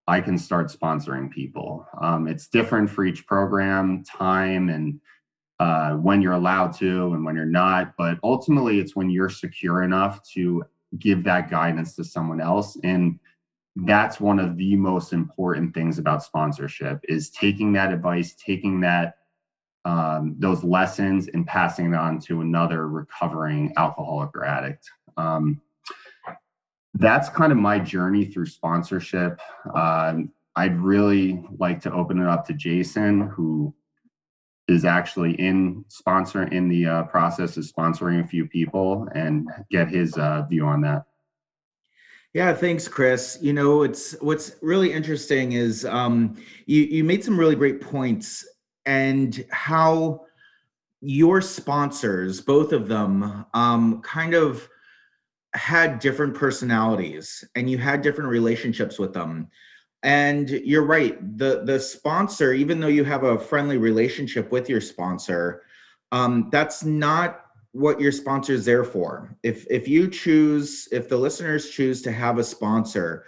I 0.07 0.21
can 0.21 0.39
start 0.39 0.71
sponsoring 0.71 1.29
people. 1.29 1.87
Um, 2.01 2.27
it's 2.27 2.47
different 2.47 2.89
for 2.89 3.05
each 3.05 3.27
program, 3.27 4.03
time, 4.03 4.69
and 4.69 4.99
uh, 5.59 5.91
when 5.93 6.21
you're 6.21 6.33
allowed 6.33 6.73
to 6.77 7.13
and 7.13 7.23
when 7.23 7.35
you're 7.35 7.45
not. 7.45 7.93
But 7.95 8.17
ultimately, 8.23 8.79
it's 8.79 8.95
when 8.95 9.11
you're 9.11 9.29
secure 9.29 9.83
enough 9.83 10.27
to 10.33 10.63
give 10.97 11.23
that 11.25 11.49
guidance 11.51 11.95
to 11.95 12.03
someone 12.03 12.41
else. 12.41 12.77
And 12.83 13.19
that's 13.75 14.19
one 14.19 14.39
of 14.39 14.57
the 14.57 14.75
most 14.75 15.13
important 15.13 15.73
things 15.73 15.97
about 15.97 16.23
sponsorship 16.23 16.99
is 17.07 17.29
taking 17.29 17.73
that 17.73 17.91
advice, 17.91 18.35
taking 18.35 18.79
that 18.81 19.17
um, 19.85 20.35
those 20.37 20.63
lessons 20.63 21.27
and 21.27 21.45
passing 21.45 21.93
it 21.93 21.95
on 21.95 22.19
to 22.19 22.41
another 22.41 22.87
recovering 22.87 23.73
alcoholic 23.77 24.35
or 24.35 24.45
addict. 24.45 24.89
Um, 25.17 25.61
that's 26.95 27.29
kind 27.29 27.51
of 27.51 27.57
my 27.57 27.79
journey 27.79 28.25
through 28.25 28.45
sponsorship. 28.45 29.39
Um, 29.73 30.31
I'd 30.55 30.79
really 30.79 31.43
like 31.57 31.81
to 31.81 31.91
open 31.91 32.21
it 32.21 32.27
up 32.27 32.45
to 32.47 32.53
Jason, 32.53 33.21
who 33.21 33.73
is 34.67 34.85
actually 34.85 35.33
in 35.33 35.83
sponsor 35.87 36.43
in 36.43 36.69
the 36.69 36.85
uh, 36.85 37.03
process 37.03 37.57
of 37.57 37.63
sponsoring 37.63 38.23
a 38.23 38.27
few 38.27 38.47
people, 38.47 39.07
and 39.15 39.49
get 39.71 39.89
his 39.89 40.15
uh, 40.17 40.43
view 40.47 40.65
on 40.65 40.81
that. 40.81 41.05
Yeah, 42.33 42.53
thanks, 42.53 42.87
Chris. 42.87 43.37
You 43.41 43.53
know, 43.53 43.83
it's 43.83 44.13
what's 44.21 44.55
really 44.61 44.91
interesting 44.91 45.51
is 45.51 45.85
um, 45.85 46.35
you 46.65 46.81
you 46.83 47.03
made 47.03 47.23
some 47.23 47.39
really 47.39 47.55
great 47.55 47.79
points, 47.79 48.45
and 48.85 49.45
how 49.51 50.25
your 51.01 51.41
sponsors, 51.41 52.41
both 52.41 52.73
of 52.73 52.87
them, 52.87 53.45
um, 53.53 54.01
kind 54.01 54.33
of 54.33 54.67
had 55.55 55.99
different 55.99 56.35
personalities 56.35 57.43
and 57.55 57.69
you 57.69 57.77
had 57.77 58.01
different 58.01 58.29
relationships 58.29 58.99
with 58.99 59.13
them 59.13 59.47
and 60.03 60.49
you're 60.49 60.85
right 60.85 61.17
the 61.37 61.63
the 61.65 61.79
sponsor 61.79 62.53
even 62.53 62.79
though 62.79 62.87
you 62.87 63.03
have 63.03 63.23
a 63.23 63.39
friendly 63.39 63.77
relationship 63.77 64.51
with 64.51 64.69
your 64.69 64.81
sponsor 64.81 65.63
um, 66.11 66.49
that's 66.51 66.83
not 66.83 67.42
what 67.73 67.99
your 67.99 68.11
sponsor 68.11 68.53
is 68.53 68.65
there 68.65 68.83
for 68.83 69.35
if 69.43 69.65
if 69.69 69.87
you 69.87 70.07
choose 70.07 70.87
if 70.91 71.09
the 71.09 71.17
listeners 71.17 71.69
choose 71.69 72.01
to 72.01 72.11
have 72.11 72.37
a 72.37 72.43
sponsor 72.43 73.25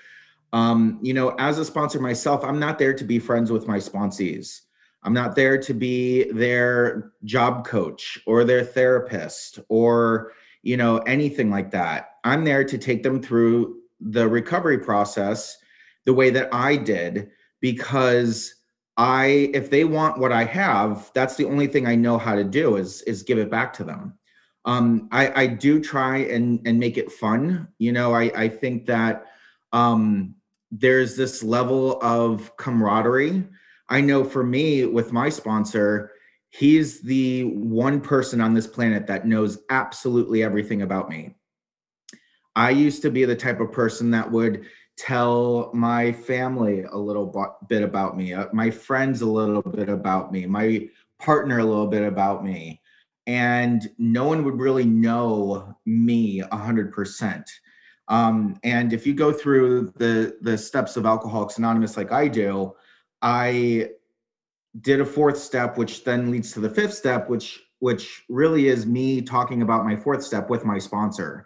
um, 0.53 0.99
you 1.01 1.13
know 1.13 1.35
as 1.39 1.59
a 1.59 1.65
sponsor 1.65 1.99
myself 1.99 2.43
i'm 2.43 2.59
not 2.59 2.79
there 2.79 2.93
to 2.93 3.03
be 3.03 3.19
friends 3.19 3.51
with 3.51 3.67
my 3.67 3.77
sponsees 3.77 4.61
i'm 5.03 5.13
not 5.13 5.35
there 5.35 5.57
to 5.57 5.73
be 5.73 6.31
their 6.31 7.11
job 7.23 7.65
coach 7.65 8.19
or 8.25 8.43
their 8.43 8.63
therapist 8.63 9.59
or 9.67 10.31
you 10.65 10.75
know, 10.75 10.97
anything 10.97 11.51
like 11.51 11.71
that. 11.71 12.15
I'm 12.23 12.43
there 12.43 12.63
to 12.63 12.77
take 12.77 13.03
them 13.03 13.21
through 13.21 13.77
the 14.01 14.27
recovery 14.27 14.79
process 14.79 15.57
the 16.05 16.13
way 16.13 16.31
that 16.31 16.53
I 16.53 16.75
did 16.75 17.29
because 17.61 18.55
I 18.97 19.51
if 19.53 19.69
they 19.69 19.85
want 19.85 20.17
what 20.17 20.31
I 20.31 20.43
have, 20.43 21.11
that's 21.13 21.35
the 21.35 21.45
only 21.45 21.67
thing 21.67 21.85
I 21.85 21.93
know 21.95 22.17
how 22.17 22.33
to 22.33 22.43
do 22.43 22.77
is 22.77 23.03
is 23.03 23.21
give 23.21 23.37
it 23.37 23.51
back 23.51 23.73
to 23.73 23.83
them. 23.83 24.17
Um, 24.65 25.07
I, 25.11 25.43
I 25.43 25.47
do 25.47 25.79
try 25.79 26.17
and 26.17 26.59
and 26.65 26.79
make 26.79 26.97
it 26.97 27.11
fun. 27.11 27.67
You 27.77 27.91
know, 27.91 28.13
I 28.13 28.31
I 28.35 28.49
think 28.49 28.85
that 28.87 29.27
um, 29.71 30.35
there's 30.71 31.15
this 31.15 31.43
level 31.43 31.99
of 32.01 32.55
camaraderie. 32.57 33.45
I 33.89 34.01
know 34.01 34.23
for 34.23 34.43
me 34.43 34.85
with 34.85 35.13
my 35.13 35.29
sponsor, 35.29 36.11
he's 36.49 37.01
the 37.01 37.43
one 37.43 38.01
person 38.01 38.41
on 38.41 38.53
this 38.53 38.67
planet 38.67 39.05
that 39.07 39.27
knows 39.27 39.59
absolutely 39.69 40.43
everything 40.43 40.81
about 40.81 41.09
me. 41.09 41.35
I 42.55 42.69
used 42.69 43.01
to 43.03 43.11
be 43.11 43.25
the 43.25 43.35
type 43.35 43.59
of 43.59 43.71
person 43.71 44.09
that 44.11 44.31
would 44.31 44.65
tell 44.97 45.71
my 45.73 46.13
family 46.13 46.83
a 46.83 46.97
little 46.97 47.57
bit 47.67 47.83
about 47.83 48.17
me, 48.17 48.33
uh, 48.33 48.47
my 48.53 48.71
friends 48.71 49.21
a 49.21 49.25
little 49.25 49.61
bit 49.61 49.89
about 49.89 50.31
me, 50.31 50.45
my 50.45 50.87
partner 51.19 51.59
a 51.59 51.65
little 51.65 51.87
bit 51.87 52.03
about 52.03 52.43
me. 52.45 52.81
And 53.27 53.89
no 53.97 54.25
one 54.27 54.43
would 54.43 54.59
really 54.59 54.85
know 54.85 55.75
me 55.85 56.41
100%. 56.41 57.43
Um, 58.07 58.59
and 58.63 58.93
if 58.93 59.07
you 59.07 59.13
go 59.13 59.33
through 59.33 59.93
the, 59.97 60.37
the 60.41 60.57
steps 60.57 60.95
of 60.95 61.05
Alcoholics 61.05 61.57
Anonymous 61.57 61.97
like 61.97 62.11
I 62.11 62.27
do, 62.27 62.75
I 63.21 63.89
did 64.81 65.01
a 65.01 65.05
fourth 65.05 65.37
step, 65.37 65.77
which 65.77 66.03
then 66.03 66.29
leads 66.29 66.51
to 66.51 66.59
the 66.59 66.69
fifth 66.69 66.93
step, 66.93 67.29
which 67.29 67.61
which 67.79 68.23
really 68.29 68.67
is 68.67 68.85
me 68.85 69.21
talking 69.21 69.61
about 69.61 69.85
my 69.85 69.95
fourth 69.95 70.23
step 70.23 70.49
with 70.49 70.63
my 70.63 70.79
sponsor. 70.79 71.45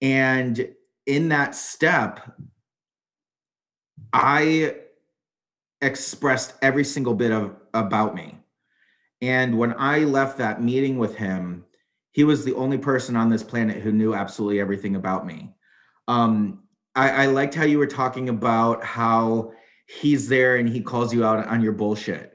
And 0.00 0.68
in 1.06 1.28
that 1.30 1.54
step, 1.54 2.20
I 4.12 4.76
expressed 5.80 6.54
every 6.62 6.84
single 6.84 7.14
bit 7.14 7.32
of 7.32 7.56
about 7.74 8.14
me. 8.14 8.41
And 9.22 9.56
when 9.56 9.74
I 9.78 10.00
left 10.00 10.36
that 10.38 10.62
meeting 10.62 10.98
with 10.98 11.16
him, 11.16 11.64
he 12.10 12.24
was 12.24 12.44
the 12.44 12.54
only 12.54 12.76
person 12.76 13.16
on 13.16 13.30
this 13.30 13.42
planet 13.42 13.82
who 13.82 13.92
knew 13.92 14.14
absolutely 14.14 14.60
everything 14.60 14.96
about 14.96 15.24
me. 15.26 15.54
Um, 16.08 16.64
I, 16.94 17.24
I 17.24 17.26
liked 17.26 17.54
how 17.54 17.64
you 17.64 17.78
were 17.78 17.86
talking 17.86 18.28
about 18.28 18.84
how 18.84 19.52
he's 19.86 20.28
there 20.28 20.56
and 20.56 20.68
he 20.68 20.82
calls 20.82 21.14
you 21.14 21.24
out 21.24 21.46
on 21.46 21.62
your 21.62 21.72
bullshit 21.72 22.32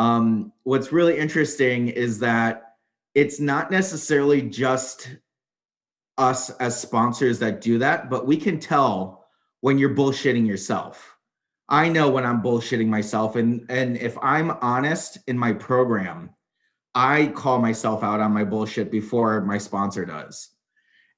um, 0.00 0.50
what's 0.62 0.92
really 0.92 1.18
interesting 1.18 1.88
is 1.88 2.18
that 2.20 2.76
it's 3.14 3.38
not 3.38 3.70
necessarily 3.70 4.40
just 4.40 5.16
us 6.16 6.48
as 6.52 6.80
sponsors 6.80 7.38
that 7.40 7.60
do 7.60 7.76
that, 7.78 8.08
but 8.08 8.26
we 8.26 8.38
can 8.38 8.58
tell 8.58 9.26
when 9.60 9.76
you're 9.76 9.94
bullshitting 9.94 10.46
yourself. 10.46 11.09
I 11.70 11.88
know 11.88 12.10
when 12.10 12.26
I'm 12.26 12.42
bullshitting 12.42 12.88
myself, 12.88 13.36
and 13.36 13.64
and 13.70 13.96
if 13.96 14.18
I'm 14.20 14.50
honest 14.60 15.18
in 15.28 15.38
my 15.38 15.52
program, 15.52 16.30
I 16.94 17.28
call 17.28 17.60
myself 17.60 18.02
out 18.02 18.20
on 18.20 18.32
my 18.32 18.44
bullshit 18.44 18.90
before 18.90 19.40
my 19.42 19.56
sponsor 19.56 20.04
does, 20.04 20.50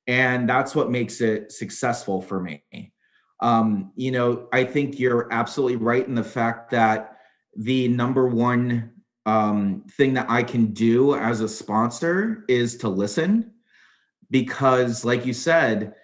and 0.06 0.46
that's 0.48 0.74
what 0.74 0.90
makes 0.90 1.22
it 1.22 1.52
successful 1.52 2.20
for 2.20 2.38
me. 2.40 2.62
Um, 3.40 3.92
you 3.96 4.12
know, 4.12 4.48
I 4.52 4.64
think 4.64 4.98
you're 4.98 5.32
absolutely 5.32 5.76
right 5.76 6.06
in 6.06 6.14
the 6.14 6.22
fact 6.22 6.70
that 6.70 7.16
the 7.56 7.88
number 7.88 8.28
one 8.28 8.92
um, 9.26 9.84
thing 9.96 10.14
that 10.14 10.26
I 10.28 10.42
can 10.42 10.66
do 10.66 11.14
as 11.14 11.40
a 11.40 11.48
sponsor 11.48 12.44
is 12.48 12.76
to 12.78 12.88
listen 12.88 13.52
because, 14.30 15.04
like 15.04 15.24
you 15.24 15.32
said, 15.32 15.94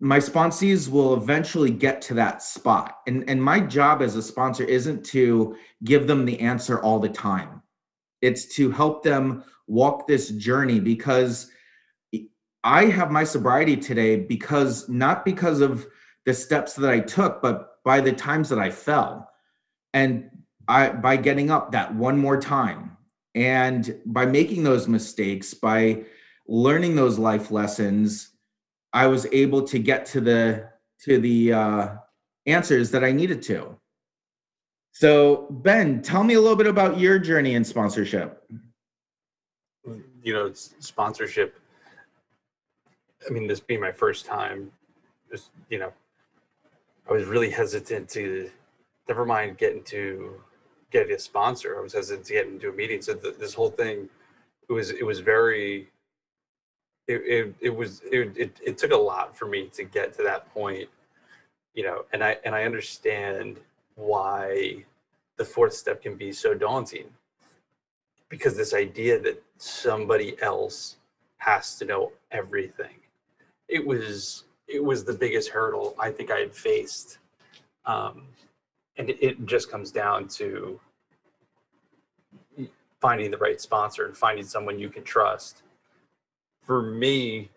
my 0.00 0.18
sponsees 0.18 0.88
will 0.88 1.14
eventually 1.14 1.70
get 1.70 2.00
to 2.00 2.14
that 2.14 2.42
spot. 2.42 3.00
And, 3.06 3.28
and 3.28 3.42
my 3.42 3.60
job 3.60 4.00
as 4.00 4.16
a 4.16 4.22
sponsor 4.22 4.64
isn't 4.64 5.04
to 5.06 5.56
give 5.84 6.06
them 6.06 6.24
the 6.24 6.40
answer 6.40 6.80
all 6.82 6.98
the 6.98 7.08
time, 7.08 7.62
it's 8.22 8.46
to 8.56 8.70
help 8.70 9.02
them 9.02 9.44
walk 9.66 10.06
this 10.06 10.30
journey 10.30 10.80
because 10.80 11.50
I 12.64 12.86
have 12.86 13.10
my 13.10 13.24
sobriety 13.24 13.76
today 13.76 14.16
because 14.16 14.88
not 14.88 15.24
because 15.24 15.60
of 15.60 15.86
the 16.26 16.34
steps 16.34 16.74
that 16.74 16.90
I 16.90 17.00
took, 17.00 17.40
but 17.40 17.82
by 17.84 18.00
the 18.00 18.12
times 18.12 18.48
that 18.48 18.58
I 18.58 18.70
fell 18.70 19.30
and 19.94 20.30
I 20.68 20.90
by 20.90 21.16
getting 21.16 21.50
up 21.50 21.72
that 21.72 21.94
one 21.94 22.18
more 22.18 22.40
time 22.40 22.96
and 23.34 23.98
by 24.06 24.26
making 24.26 24.62
those 24.62 24.88
mistakes 24.88 25.54
by 25.54 26.04
learning 26.46 26.96
those 26.96 27.18
life 27.18 27.50
lessons 27.50 28.30
i 28.92 29.06
was 29.06 29.26
able 29.32 29.62
to 29.62 29.78
get 29.78 30.04
to 30.06 30.20
the 30.20 30.68
to 30.98 31.18
the 31.18 31.52
uh, 31.52 31.88
answers 32.46 32.90
that 32.90 33.04
i 33.04 33.12
needed 33.12 33.42
to 33.42 33.76
so 34.92 35.46
ben 35.50 36.02
tell 36.02 36.24
me 36.24 36.34
a 36.34 36.40
little 36.40 36.56
bit 36.56 36.66
about 36.66 36.98
your 36.98 37.18
journey 37.18 37.54
in 37.54 37.64
sponsorship 37.64 38.44
you 40.22 40.32
know 40.32 40.50
sponsorship 40.52 41.58
i 43.28 43.32
mean 43.32 43.46
this 43.46 43.60
being 43.60 43.80
my 43.80 43.92
first 43.92 44.26
time 44.26 44.70
just 45.30 45.50
you 45.68 45.78
know 45.78 45.92
i 47.08 47.12
was 47.12 47.24
really 47.24 47.50
hesitant 47.50 48.08
to 48.08 48.50
never 49.08 49.24
mind 49.26 49.58
getting 49.58 49.82
to 49.82 50.40
get 50.90 51.10
a 51.10 51.18
sponsor. 51.18 51.78
I 51.78 51.82
was 51.82 51.92
hesitant 51.92 52.26
to 52.26 52.32
get 52.32 52.46
into 52.46 52.68
a 52.68 52.72
meeting. 52.72 53.00
So 53.02 53.14
th- 53.14 53.36
this 53.38 53.54
whole 53.54 53.70
thing, 53.70 54.08
it 54.68 54.72
was 54.72 54.90
it 54.90 55.04
was 55.04 55.20
very. 55.20 55.89
It 57.10 57.22
it, 57.26 57.54
it 57.60 57.76
was 57.76 58.02
it, 58.12 58.36
it 58.36 58.52
it 58.64 58.78
took 58.78 58.92
a 58.92 58.96
lot 58.98 59.36
for 59.36 59.46
me 59.46 59.68
to 59.74 59.84
get 59.84 60.14
to 60.14 60.22
that 60.24 60.52
point, 60.54 60.88
you 61.74 61.84
know. 61.84 62.04
And 62.12 62.24
I 62.24 62.38
and 62.44 62.54
I 62.54 62.64
understand 62.64 63.60
why 63.96 64.84
the 65.38 65.44
fourth 65.44 65.74
step 65.74 66.02
can 66.02 66.16
be 66.16 66.32
so 66.32 66.54
daunting 66.54 67.08
because 68.30 68.56
this 68.56 68.74
idea 68.74 69.18
that 69.20 69.42
somebody 69.58 70.40
else 70.42 70.96
has 71.38 71.76
to 71.78 71.86
know 71.86 72.12
everything 72.32 72.96
it 73.68 73.84
was 73.84 74.44
it 74.68 74.82
was 74.82 75.04
the 75.04 75.14
biggest 75.14 75.50
hurdle 75.50 75.94
i 75.98 76.10
think 76.10 76.30
i 76.30 76.38
had 76.38 76.54
faced 76.54 77.18
um, 77.86 78.24
and 78.98 79.10
it, 79.10 79.18
it 79.22 79.46
just 79.46 79.70
comes 79.70 79.90
down 79.90 80.28
to 80.28 80.80
finding 83.00 83.30
the 83.30 83.38
right 83.38 83.60
sponsor 83.60 84.06
and 84.06 84.16
finding 84.16 84.44
someone 84.44 84.78
you 84.78 84.90
can 84.90 85.04
trust 85.04 85.62
for 86.62 86.82
me 86.82 87.50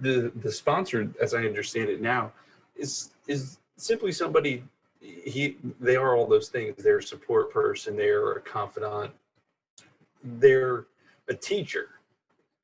the 0.00 0.32
the 0.42 0.50
sponsor 0.50 1.10
as 1.20 1.34
i 1.34 1.44
understand 1.44 1.88
it 1.88 2.00
now 2.00 2.32
is 2.76 3.10
is 3.26 3.58
simply 3.76 4.12
somebody 4.12 4.62
he 5.00 5.56
they 5.80 5.96
are 5.96 6.14
all 6.14 6.26
those 6.26 6.48
things. 6.48 6.82
They're 6.82 6.98
a 6.98 7.02
support 7.02 7.52
person. 7.52 7.96
They're 7.96 8.32
a 8.32 8.40
confidant. 8.40 9.12
They're 10.22 10.86
a 11.28 11.34
teacher. 11.34 11.88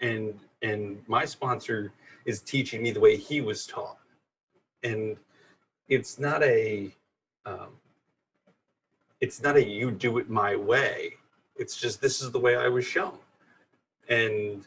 And 0.00 0.38
and 0.62 1.02
my 1.06 1.24
sponsor 1.24 1.92
is 2.24 2.40
teaching 2.40 2.82
me 2.82 2.90
the 2.90 3.00
way 3.00 3.16
he 3.16 3.40
was 3.40 3.66
taught. 3.66 3.98
And 4.82 5.16
it's 5.88 6.18
not 6.18 6.42
a 6.42 6.90
um, 7.46 7.68
it's 9.20 9.42
not 9.42 9.56
a 9.56 9.64
you 9.64 9.90
do 9.90 10.18
it 10.18 10.28
my 10.28 10.56
way. 10.56 11.14
It's 11.56 11.76
just 11.76 12.02
this 12.02 12.20
is 12.20 12.30
the 12.30 12.38
way 12.38 12.56
i 12.56 12.68
was 12.68 12.84
shown 12.84 13.18
and 14.08 14.66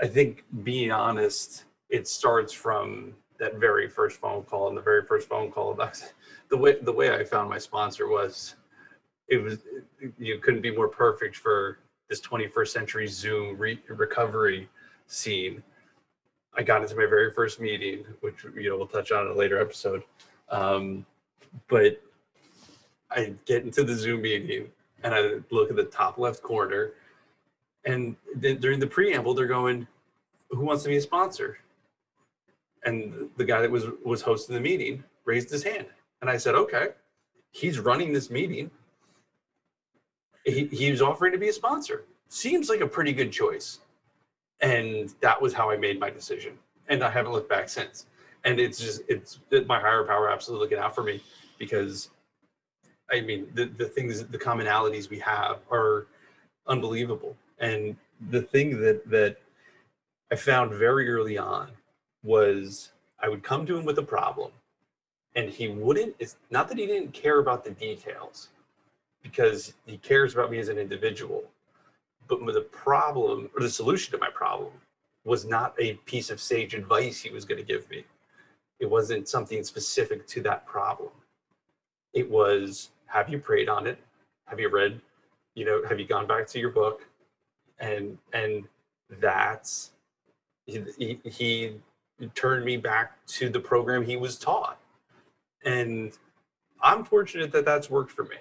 i 0.00 0.06
think 0.06 0.44
being 0.62 0.90
honest 0.90 1.64
it 1.90 2.06
starts 2.06 2.52
from 2.52 3.14
that 3.38 3.54
very 3.54 3.88
first 3.88 4.20
phone 4.20 4.42
call. 4.42 4.68
And 4.68 4.76
the 4.76 4.82
very 4.82 5.04
first 5.04 5.28
phone 5.28 5.50
call 5.50 5.74
the 6.48 6.56
way 6.56 6.76
the 6.82 6.92
way 6.92 7.14
i 7.14 7.24
found 7.24 7.48
my 7.48 7.58
sponsor 7.58 8.08
was 8.08 8.54
it 9.28 9.38
was 9.38 9.58
you 10.18 10.38
couldn't 10.38 10.60
be 10.60 10.70
more 10.70 10.88
perfect 10.88 11.36
for 11.36 11.78
this 12.08 12.20
21st 12.20 12.68
century 12.68 13.06
zoom 13.06 13.58
re- 13.58 13.80
recovery 13.88 14.66
scene. 15.06 15.62
I 16.54 16.62
got 16.62 16.82
into 16.82 16.96
my 16.96 17.06
very 17.06 17.30
first 17.30 17.60
meeting 17.60 18.04
which 18.20 18.44
you 18.54 18.68
know 18.68 18.76
we'll 18.76 18.86
touch 18.86 19.12
on 19.12 19.26
in 19.26 19.32
a 19.32 19.34
later 19.34 19.60
episode. 19.60 20.02
Um, 20.50 21.04
but 21.68 22.02
i 23.10 23.32
get 23.46 23.62
into 23.62 23.82
the 23.82 23.94
zoom 23.94 24.20
meeting 24.22 24.68
and 25.02 25.14
i 25.14 25.34
look 25.50 25.70
at 25.70 25.76
the 25.76 25.84
top 25.84 26.18
left 26.18 26.42
corner 26.42 26.92
and 27.84 28.16
then 28.34 28.58
during 28.58 28.80
the 28.80 28.86
preamble 28.86 29.34
they're 29.34 29.46
going 29.46 29.86
who 30.50 30.60
wants 30.60 30.82
to 30.84 30.88
be 30.88 30.96
a 30.96 31.00
sponsor? 31.00 31.58
And 32.84 33.28
the 33.36 33.44
guy 33.44 33.60
that 33.60 33.70
was 33.70 33.86
was 34.04 34.22
hosting 34.22 34.54
the 34.54 34.60
meeting 34.60 35.04
raised 35.24 35.50
his 35.50 35.62
hand. 35.62 35.86
And 36.20 36.30
i 36.30 36.36
said 36.36 36.54
okay 36.54 36.88
he's 37.52 37.78
running 37.78 38.12
this 38.12 38.30
meeting. 38.30 38.70
He, 40.44 40.90
was 40.90 41.02
offering 41.02 41.32
to 41.32 41.38
be 41.38 41.48
a 41.48 41.52
sponsor. 41.52 42.04
Seems 42.28 42.68
like 42.68 42.80
a 42.80 42.86
pretty 42.86 43.12
good 43.12 43.30
choice. 43.30 43.80
And 44.60 45.12
that 45.20 45.40
was 45.40 45.52
how 45.52 45.70
i 45.70 45.76
made 45.76 46.00
my 46.00 46.10
decision. 46.10 46.54
And 46.88 47.02
i 47.04 47.10
haven't 47.10 47.32
looked 47.32 47.48
back 47.48 47.68
since. 47.68 48.06
And 48.44 48.58
it's 48.58 48.78
just 48.78 49.02
it's 49.08 49.40
it, 49.50 49.66
my 49.66 49.78
higher 49.78 50.04
power 50.04 50.30
absolutely 50.30 50.64
looking 50.64 50.78
out 50.78 50.94
for 50.94 51.02
me 51.02 51.20
because 51.58 52.10
i 53.12 53.20
mean 53.20 53.48
the, 53.54 53.66
the 53.66 53.84
things 53.84 54.24
the 54.24 54.38
commonalities 54.38 55.10
we 55.10 55.18
have 55.18 55.58
are 55.70 56.06
unbelievable 56.68 57.36
and 57.60 57.96
the 58.30 58.42
thing 58.42 58.80
that 58.80 59.08
that 59.08 59.36
i 60.30 60.34
found 60.34 60.72
very 60.72 61.08
early 61.10 61.38
on 61.38 61.70
was 62.22 62.90
I 63.20 63.28
would 63.28 63.42
come 63.42 63.66
to 63.66 63.76
him 63.76 63.84
with 63.84 63.98
a 63.98 64.02
problem 64.02 64.52
and 65.34 65.50
he 65.50 65.68
wouldn't, 65.68 66.14
it's 66.18 66.36
not 66.50 66.68
that 66.68 66.78
he 66.78 66.86
didn't 66.86 67.12
care 67.12 67.38
about 67.38 67.64
the 67.64 67.70
details 67.70 68.48
because 69.22 69.74
he 69.86 69.96
cares 69.96 70.34
about 70.34 70.50
me 70.50 70.58
as 70.58 70.68
an 70.68 70.78
individual, 70.78 71.44
but 72.28 72.44
the 72.52 72.60
problem 72.60 73.50
or 73.54 73.62
the 73.62 73.68
solution 73.68 74.12
to 74.12 74.18
my 74.18 74.28
problem 74.30 74.72
was 75.24 75.44
not 75.44 75.74
a 75.78 75.94
piece 76.06 76.30
of 76.30 76.40
sage 76.40 76.74
advice 76.74 77.20
he 77.20 77.30
was 77.30 77.44
going 77.44 77.58
to 77.58 77.64
give 77.64 77.88
me. 77.90 78.04
It 78.78 78.86
wasn't 78.86 79.28
something 79.28 79.62
specific 79.62 80.26
to 80.28 80.40
that 80.42 80.64
problem. 80.64 81.10
It 82.14 82.28
was, 82.30 82.90
have 83.06 83.28
you 83.28 83.38
prayed 83.38 83.68
on 83.68 83.86
it? 83.86 83.98
Have 84.46 84.60
you 84.60 84.68
read, 84.68 85.00
you 85.54 85.64
know, 85.64 85.82
have 85.88 85.98
you 85.98 86.06
gone 86.06 86.26
back 86.26 86.46
to 86.48 86.58
your 86.58 86.70
book? 86.70 87.06
And, 87.80 88.18
and 88.32 88.64
that's, 89.20 89.90
he, 90.66 91.18
he, 91.24 91.74
turned 92.34 92.64
me 92.64 92.76
back 92.76 93.24
to 93.26 93.48
the 93.48 93.60
program 93.60 94.04
he 94.04 94.16
was 94.16 94.36
taught. 94.36 94.78
And 95.64 96.12
I'm 96.82 97.04
fortunate 97.04 97.52
that 97.52 97.64
that's 97.64 97.88
worked 97.88 98.10
for 98.10 98.24
me. 98.24 98.36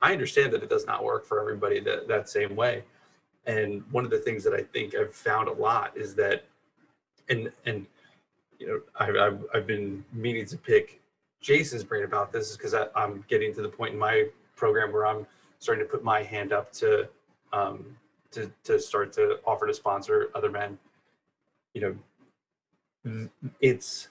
I 0.00 0.12
understand 0.12 0.52
that 0.52 0.62
it 0.62 0.68
does 0.68 0.86
not 0.86 1.02
work 1.02 1.24
for 1.24 1.40
everybody 1.40 1.80
that, 1.80 2.06
that 2.08 2.28
same 2.28 2.54
way. 2.54 2.84
And 3.46 3.82
one 3.90 4.04
of 4.04 4.10
the 4.10 4.18
things 4.18 4.44
that 4.44 4.54
I 4.54 4.62
think 4.62 4.94
I've 4.94 5.14
found 5.14 5.48
a 5.48 5.52
lot 5.52 5.96
is 5.96 6.14
that, 6.16 6.44
and, 7.28 7.50
and, 7.64 7.86
you 8.58 8.66
know, 8.66 8.80
I've, 8.98 9.16
I've, 9.16 9.44
I've 9.54 9.66
been 9.66 10.04
meaning 10.12 10.46
to 10.46 10.56
pick 10.56 11.00
Jason's 11.40 11.84
brain 11.84 12.04
about 12.04 12.32
this 12.32 12.50
is 12.50 12.56
because 12.56 12.74
I'm 12.94 13.24
getting 13.28 13.54
to 13.54 13.62
the 13.62 13.68
point 13.68 13.94
in 13.94 13.98
my 13.98 14.26
program 14.56 14.92
where 14.92 15.06
I'm 15.06 15.26
starting 15.58 15.84
to 15.84 15.90
put 15.90 16.02
my 16.02 16.22
hand 16.22 16.52
up 16.52 16.72
to, 16.74 17.08
um, 17.52 17.84
to, 18.32 18.50
to 18.64 18.78
start 18.78 19.12
to 19.14 19.38
offer 19.44 19.66
to 19.66 19.74
sponsor 19.74 20.28
other 20.34 20.50
men. 20.50 20.76
You 21.74 21.80
know, 23.04 23.28
it's 23.60 24.08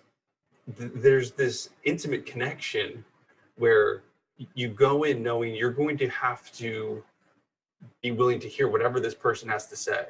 th- 0.78 0.92
there's 0.96 1.32
this 1.32 1.70
intimate 1.84 2.26
connection 2.26 3.04
where 3.58 4.02
you 4.54 4.68
go 4.68 5.04
in 5.04 5.24
knowing 5.24 5.56
you're 5.56 5.70
going 5.70 5.98
to 5.98 6.08
have 6.08 6.52
to 6.54 7.04
be 8.02 8.12
willing 8.12 8.40
to 8.40 8.48
hear 8.48 8.68
whatever 8.68 9.00
this 9.00 9.14
person 9.14 9.48
has 9.50 9.68
to 9.68 9.76
say 9.76 10.06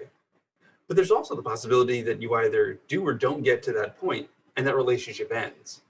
but 0.88 0.96
there's 0.96 1.12
also 1.12 1.36
the 1.36 1.42
possibility 1.42 2.02
that 2.02 2.22
you 2.22 2.34
either 2.36 2.78
do 2.88 3.06
or 3.06 3.14
don't 3.14 3.44
get 3.44 3.62
to 3.64 3.72
that 3.72 4.00
point 4.00 4.28
and 4.56 4.66
that 4.66 4.76
relationship 4.76 5.32
ends 5.32 5.82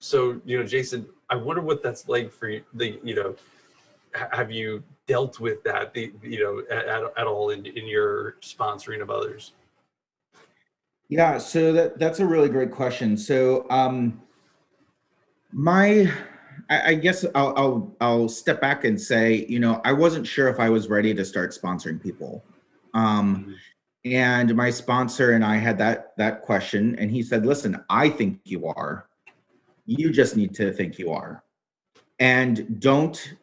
so 0.00 0.40
you 0.44 0.56
know 0.56 0.64
jason 0.64 1.06
i 1.30 1.34
wonder 1.36 1.62
what 1.62 1.82
that's 1.82 2.08
like 2.08 2.30
for 2.30 2.48
you 2.48 2.62
the 2.74 2.98
you 3.02 3.14
know 3.14 3.34
have 4.14 4.50
you 4.50 4.82
dealt 5.06 5.40
with 5.40 5.62
that 5.64 5.92
the 5.94 6.12
you 6.22 6.40
know 6.40 6.76
at, 6.76 6.86
at 7.16 7.26
all 7.26 7.50
in, 7.50 7.64
in 7.66 7.86
your 7.86 8.36
sponsoring 8.42 9.00
of 9.02 9.10
others 9.10 9.52
Yeah, 11.08 11.38
so 11.38 11.72
that 11.72 11.98
that's 11.98 12.20
a 12.20 12.26
really 12.26 12.48
great 12.48 12.70
question. 12.70 13.16
So 13.16 13.66
um 13.70 14.20
my 15.52 16.12
I, 16.68 16.90
I 16.90 16.94
guess 16.94 17.24
I'll 17.34 17.54
I'll 17.56 17.96
I'll 18.00 18.28
step 18.28 18.60
back 18.60 18.84
and 18.84 19.00
say, 19.00 19.46
you 19.48 19.58
know, 19.58 19.80
I 19.84 19.92
wasn't 19.92 20.26
sure 20.26 20.48
if 20.48 20.60
I 20.60 20.68
was 20.68 20.88
ready 20.88 21.14
to 21.14 21.24
start 21.24 21.52
sponsoring 21.52 22.02
people. 22.02 22.44
Um 22.94 23.56
and 24.04 24.54
my 24.54 24.70
sponsor 24.70 25.32
and 25.32 25.44
I 25.44 25.56
had 25.56 25.78
that 25.78 26.16
that 26.18 26.42
question 26.42 26.94
and 26.98 27.10
he 27.10 27.22
said, 27.22 27.46
"Listen, 27.46 27.82
I 27.88 28.08
think 28.10 28.40
you 28.44 28.66
are. 28.66 29.08
You 29.86 30.10
just 30.10 30.36
need 30.36 30.54
to 30.56 30.72
think 30.72 30.98
you 30.98 31.10
are. 31.12 31.42
And 32.18 32.80
don't 32.80 33.34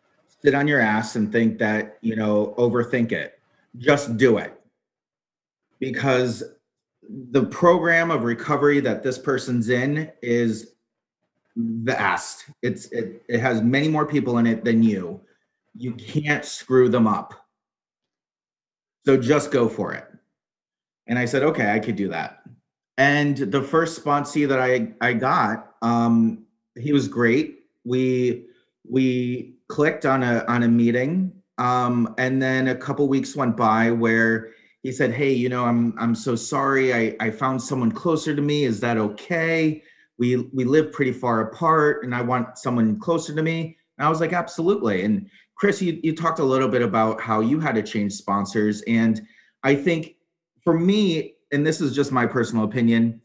sit 0.46 0.56
on 0.56 0.68
your 0.68 0.80
ass 0.80 1.16
and 1.16 1.32
think 1.32 1.58
that, 1.60 1.98
you 2.02 2.16
know, 2.16 2.54
overthink 2.58 3.12
it. 3.12 3.40
Just 3.78 4.16
do 4.18 4.38
it." 4.38 4.54
Because 5.80 6.44
the 7.32 7.46
program 7.46 8.12
of 8.12 8.24
recovery 8.24 8.80
that 8.80 9.04
this 9.04 9.18
person's 9.18 9.70
in 9.70 10.12
is 10.22 10.76
vast. 11.56 12.46
It's 12.62 12.88
it, 12.88 13.24
it 13.28 13.40
has 13.40 13.62
many 13.62 13.88
more 13.88 14.06
people 14.06 14.38
in 14.38 14.48
it 14.48 14.64
than 14.64 14.84
you. 14.84 15.22
You 15.76 15.94
can't 15.94 16.46
screw 16.46 16.90
them 16.90 17.08
up. 17.08 17.34
So 19.06 19.18
just 19.18 19.52
go 19.52 19.70
for 19.70 19.94
it. 19.94 20.06
And 21.08 21.20
I 21.20 21.26
said, 21.26 21.44
okay, 21.44 21.72
I 21.72 21.80
could 21.80 21.96
do 21.96 22.08
that. 22.10 22.42
And 22.98 23.38
the 23.38 23.62
first 23.62 24.04
sponsee 24.04 24.48
that 24.48 24.60
I 24.60 24.94
I 25.02 25.14
got, 25.14 25.76
um, 25.82 26.46
he 26.76 26.94
was 26.94 27.08
great. 27.08 27.66
We 27.84 28.48
we 28.90 29.55
clicked 29.68 30.06
on 30.06 30.24
a 30.24 30.44
on 30.48 30.64
a 30.64 30.68
meeting, 30.68 31.32
um, 31.58 32.14
and 32.18 32.42
then 32.42 32.68
a 32.70 32.76
couple 32.76 33.08
weeks 33.08 33.36
went 33.36 33.58
by 33.58 33.92
where 33.92 34.52
he 34.84 34.92
said, 34.92 35.12
"Hey, 35.12 35.34
you 35.34 35.50
know, 35.50 35.66
I'm 35.66 35.94
I'm 35.98 36.16
so 36.16 36.36
sorry. 36.36 36.94
I 36.94 37.16
I 37.20 37.32
found 37.32 37.62
someone 37.62 37.92
closer 37.92 38.36
to 38.36 38.42
me. 38.42 38.66
Is 38.66 38.80
that 38.82 38.98
okay? 38.98 39.82
We 40.18 40.38
we 40.54 40.64
live 40.64 40.92
pretty 40.92 41.12
far 41.12 41.42
apart, 41.42 42.04
and 42.04 42.14
I 42.14 42.22
want 42.22 42.58
someone 42.58 43.00
closer 43.00 43.34
to 43.36 43.44
me." 43.44 43.78
And 43.98 44.06
I 44.06 44.10
was 44.10 44.20
like, 44.20 44.34
"Absolutely." 44.34 45.04
And 45.04 45.30
Chris, 45.56 45.82
you 45.82 46.00
you 46.04 46.16
talked 46.16 46.40
a 46.40 46.44
little 46.44 46.70
bit 46.70 46.82
about 46.82 47.20
how 47.22 47.40
you 47.42 47.60
had 47.60 47.76
to 47.76 47.84
change 47.84 48.14
sponsors, 48.14 48.82
and 48.84 49.22
I 49.64 49.76
think 49.76 50.16
for 50.64 50.78
me, 50.78 51.36
and 51.52 51.66
this 51.66 51.82
is 51.82 51.96
just 51.96 52.12
my 52.12 52.26
personal 52.26 52.66
opinion, 52.66 53.22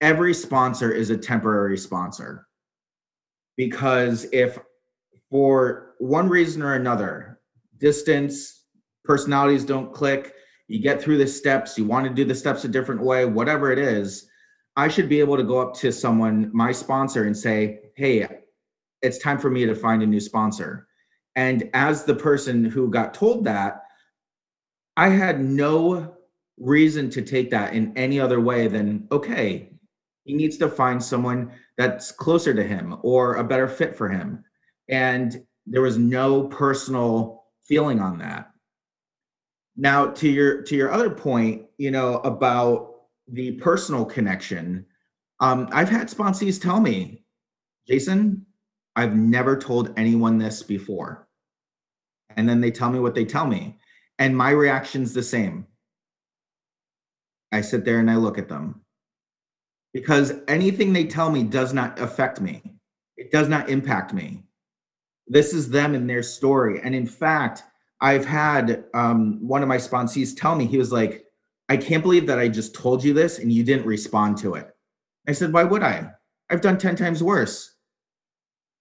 every 0.00 0.34
sponsor 0.34 0.90
is 0.90 1.10
a 1.10 1.16
temporary 1.16 1.76
sponsor 1.76 2.46
because 3.56 4.26
if 4.32 4.58
for 5.30 5.94
one 5.98 6.28
reason 6.28 6.62
or 6.62 6.74
another, 6.74 7.40
distance, 7.78 8.64
personalities 9.04 9.64
don't 9.64 9.92
click 9.92 10.34
you 10.70 10.78
get 10.78 11.02
through 11.02 11.18
the 11.18 11.26
steps, 11.26 11.76
you 11.76 11.84
want 11.84 12.06
to 12.06 12.14
do 12.14 12.24
the 12.24 12.32
steps 12.32 12.64
a 12.64 12.68
different 12.68 13.02
way, 13.02 13.24
whatever 13.24 13.72
it 13.72 13.78
is, 13.78 14.28
I 14.76 14.86
should 14.86 15.08
be 15.08 15.18
able 15.18 15.36
to 15.36 15.42
go 15.42 15.58
up 15.58 15.74
to 15.78 15.90
someone, 15.90 16.48
my 16.54 16.70
sponsor, 16.70 17.24
and 17.24 17.36
say, 17.36 17.80
Hey, 17.96 18.28
it's 19.02 19.18
time 19.18 19.36
for 19.36 19.50
me 19.50 19.66
to 19.66 19.74
find 19.74 20.00
a 20.00 20.06
new 20.06 20.20
sponsor. 20.20 20.86
And 21.34 21.68
as 21.74 22.04
the 22.04 22.14
person 22.14 22.64
who 22.64 22.88
got 22.88 23.14
told 23.14 23.44
that, 23.46 23.82
I 24.96 25.08
had 25.08 25.40
no 25.40 26.14
reason 26.56 27.10
to 27.10 27.22
take 27.22 27.50
that 27.50 27.74
in 27.74 27.92
any 27.98 28.20
other 28.20 28.38
way 28.38 28.68
than 28.68 29.08
okay, 29.10 29.72
he 30.22 30.34
needs 30.34 30.56
to 30.58 30.68
find 30.68 31.02
someone 31.02 31.50
that's 31.78 32.12
closer 32.12 32.54
to 32.54 32.62
him 32.62 32.96
or 33.02 33.34
a 33.34 33.44
better 33.44 33.66
fit 33.66 33.96
for 33.96 34.08
him. 34.08 34.44
And 34.90 35.42
there 35.66 35.82
was 35.82 35.96
no 35.96 36.44
personal 36.48 37.44
feeling 37.62 38.00
on 38.00 38.18
that. 38.18 38.50
Now 39.76 40.06
to 40.06 40.28
your 40.28 40.62
to 40.62 40.76
your 40.76 40.92
other 40.92 41.10
point, 41.10 41.66
you 41.78 41.90
know, 41.90 42.18
about 42.18 42.94
the 43.28 43.52
personal 43.52 44.04
connection, 44.04 44.84
um, 45.38 45.68
I've 45.72 45.88
had 45.88 46.08
sponsees 46.08 46.60
tell 46.60 46.80
me, 46.80 47.24
Jason, 47.88 48.44
I've 48.96 49.14
never 49.14 49.56
told 49.56 49.94
anyone 49.96 50.38
this 50.38 50.62
before. 50.62 51.28
And 52.36 52.48
then 52.48 52.60
they 52.60 52.70
tell 52.70 52.90
me 52.90 52.98
what 52.98 53.14
they 53.14 53.24
tell 53.24 53.46
me. 53.46 53.78
And 54.18 54.36
my 54.36 54.50
reaction's 54.50 55.14
the 55.14 55.22
same. 55.22 55.66
I 57.52 57.60
sit 57.60 57.84
there 57.84 58.00
and 58.00 58.10
I 58.10 58.16
look 58.16 58.38
at 58.38 58.48
them 58.48 58.82
because 59.92 60.34
anything 60.46 60.92
they 60.92 61.04
tell 61.04 61.30
me 61.30 61.42
does 61.42 61.72
not 61.72 61.98
affect 61.98 62.40
me. 62.40 62.62
It 63.16 63.30
does 63.32 63.48
not 63.48 63.68
impact 63.68 64.12
me. 64.12 64.44
This 65.30 65.54
is 65.54 65.70
them 65.70 65.94
and 65.94 66.10
their 66.10 66.24
story. 66.24 66.80
And 66.82 66.92
in 66.92 67.06
fact, 67.06 67.62
I've 68.00 68.26
had 68.26 68.84
um, 68.94 69.38
one 69.46 69.62
of 69.62 69.68
my 69.68 69.76
sponsees 69.76 70.36
tell 70.36 70.56
me, 70.56 70.66
he 70.66 70.76
was 70.76 70.90
like, 70.90 71.24
I 71.68 71.76
can't 71.76 72.02
believe 72.02 72.26
that 72.26 72.40
I 72.40 72.48
just 72.48 72.74
told 72.74 73.04
you 73.04 73.14
this 73.14 73.38
and 73.38 73.52
you 73.52 73.62
didn't 73.62 73.86
respond 73.86 74.38
to 74.38 74.54
it. 74.54 74.68
I 75.28 75.32
said, 75.32 75.52
Why 75.52 75.62
would 75.62 75.84
I? 75.84 76.10
I've 76.50 76.60
done 76.60 76.78
10 76.78 76.96
times 76.96 77.22
worse. 77.22 77.76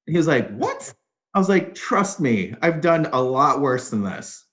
He 0.07 0.17
was 0.17 0.27
like, 0.27 0.49
What? 0.49 0.91
I 1.35 1.39
was 1.39 1.49
like, 1.49 1.75
Trust 1.75 2.19
me, 2.19 2.55
I've 2.63 2.81
done 2.81 3.07
a 3.13 3.21
lot 3.21 3.62
worse 3.62 3.91
than 3.91 4.03
this. 4.03 4.43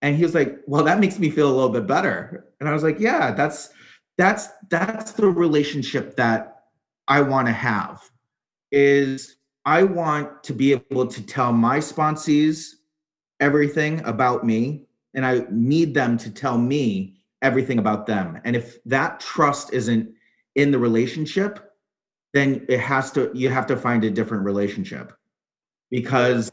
And 0.00 0.16
he 0.16 0.24
was 0.24 0.34
like, 0.34 0.58
Well, 0.66 0.82
that 0.82 0.98
makes 0.98 1.20
me 1.20 1.30
feel 1.30 1.48
a 1.48 1.54
little 1.54 1.68
bit 1.68 1.86
better. 1.86 2.46
And 2.58 2.68
I 2.68 2.72
was 2.72 2.82
like, 2.82 2.98
Yeah, 2.98 3.30
that's 3.30 3.70
that's 4.18 4.48
that's 4.68 5.12
the 5.12 5.28
relationship 5.28 6.16
that 6.16 6.64
I 7.06 7.22
want 7.22 7.46
to 7.46 7.52
have 7.52 8.02
is 8.72 9.36
I 9.64 9.84
want 9.84 10.42
to 10.44 10.52
be 10.52 10.72
able 10.72 11.06
to 11.06 11.22
tell 11.24 11.52
my 11.52 11.78
sponsees 11.78 12.74
everything 13.40 14.00
about 14.04 14.44
me 14.44 14.86
and 15.14 15.24
I 15.24 15.44
need 15.50 15.94
them 15.94 16.16
to 16.18 16.30
tell 16.30 16.58
me 16.58 17.22
everything 17.42 17.78
about 17.78 18.06
them. 18.06 18.40
And 18.44 18.56
if 18.56 18.82
that 18.84 19.20
trust 19.20 19.72
isn't 19.72 20.12
in 20.54 20.70
the 20.70 20.78
relationship, 20.78 21.72
then 22.32 22.64
it 22.68 22.80
has 22.80 23.10
to 23.12 23.30
you 23.34 23.50
have 23.50 23.66
to 23.66 23.76
find 23.76 24.04
a 24.04 24.10
different 24.10 24.44
relationship 24.44 25.12
because 25.90 26.50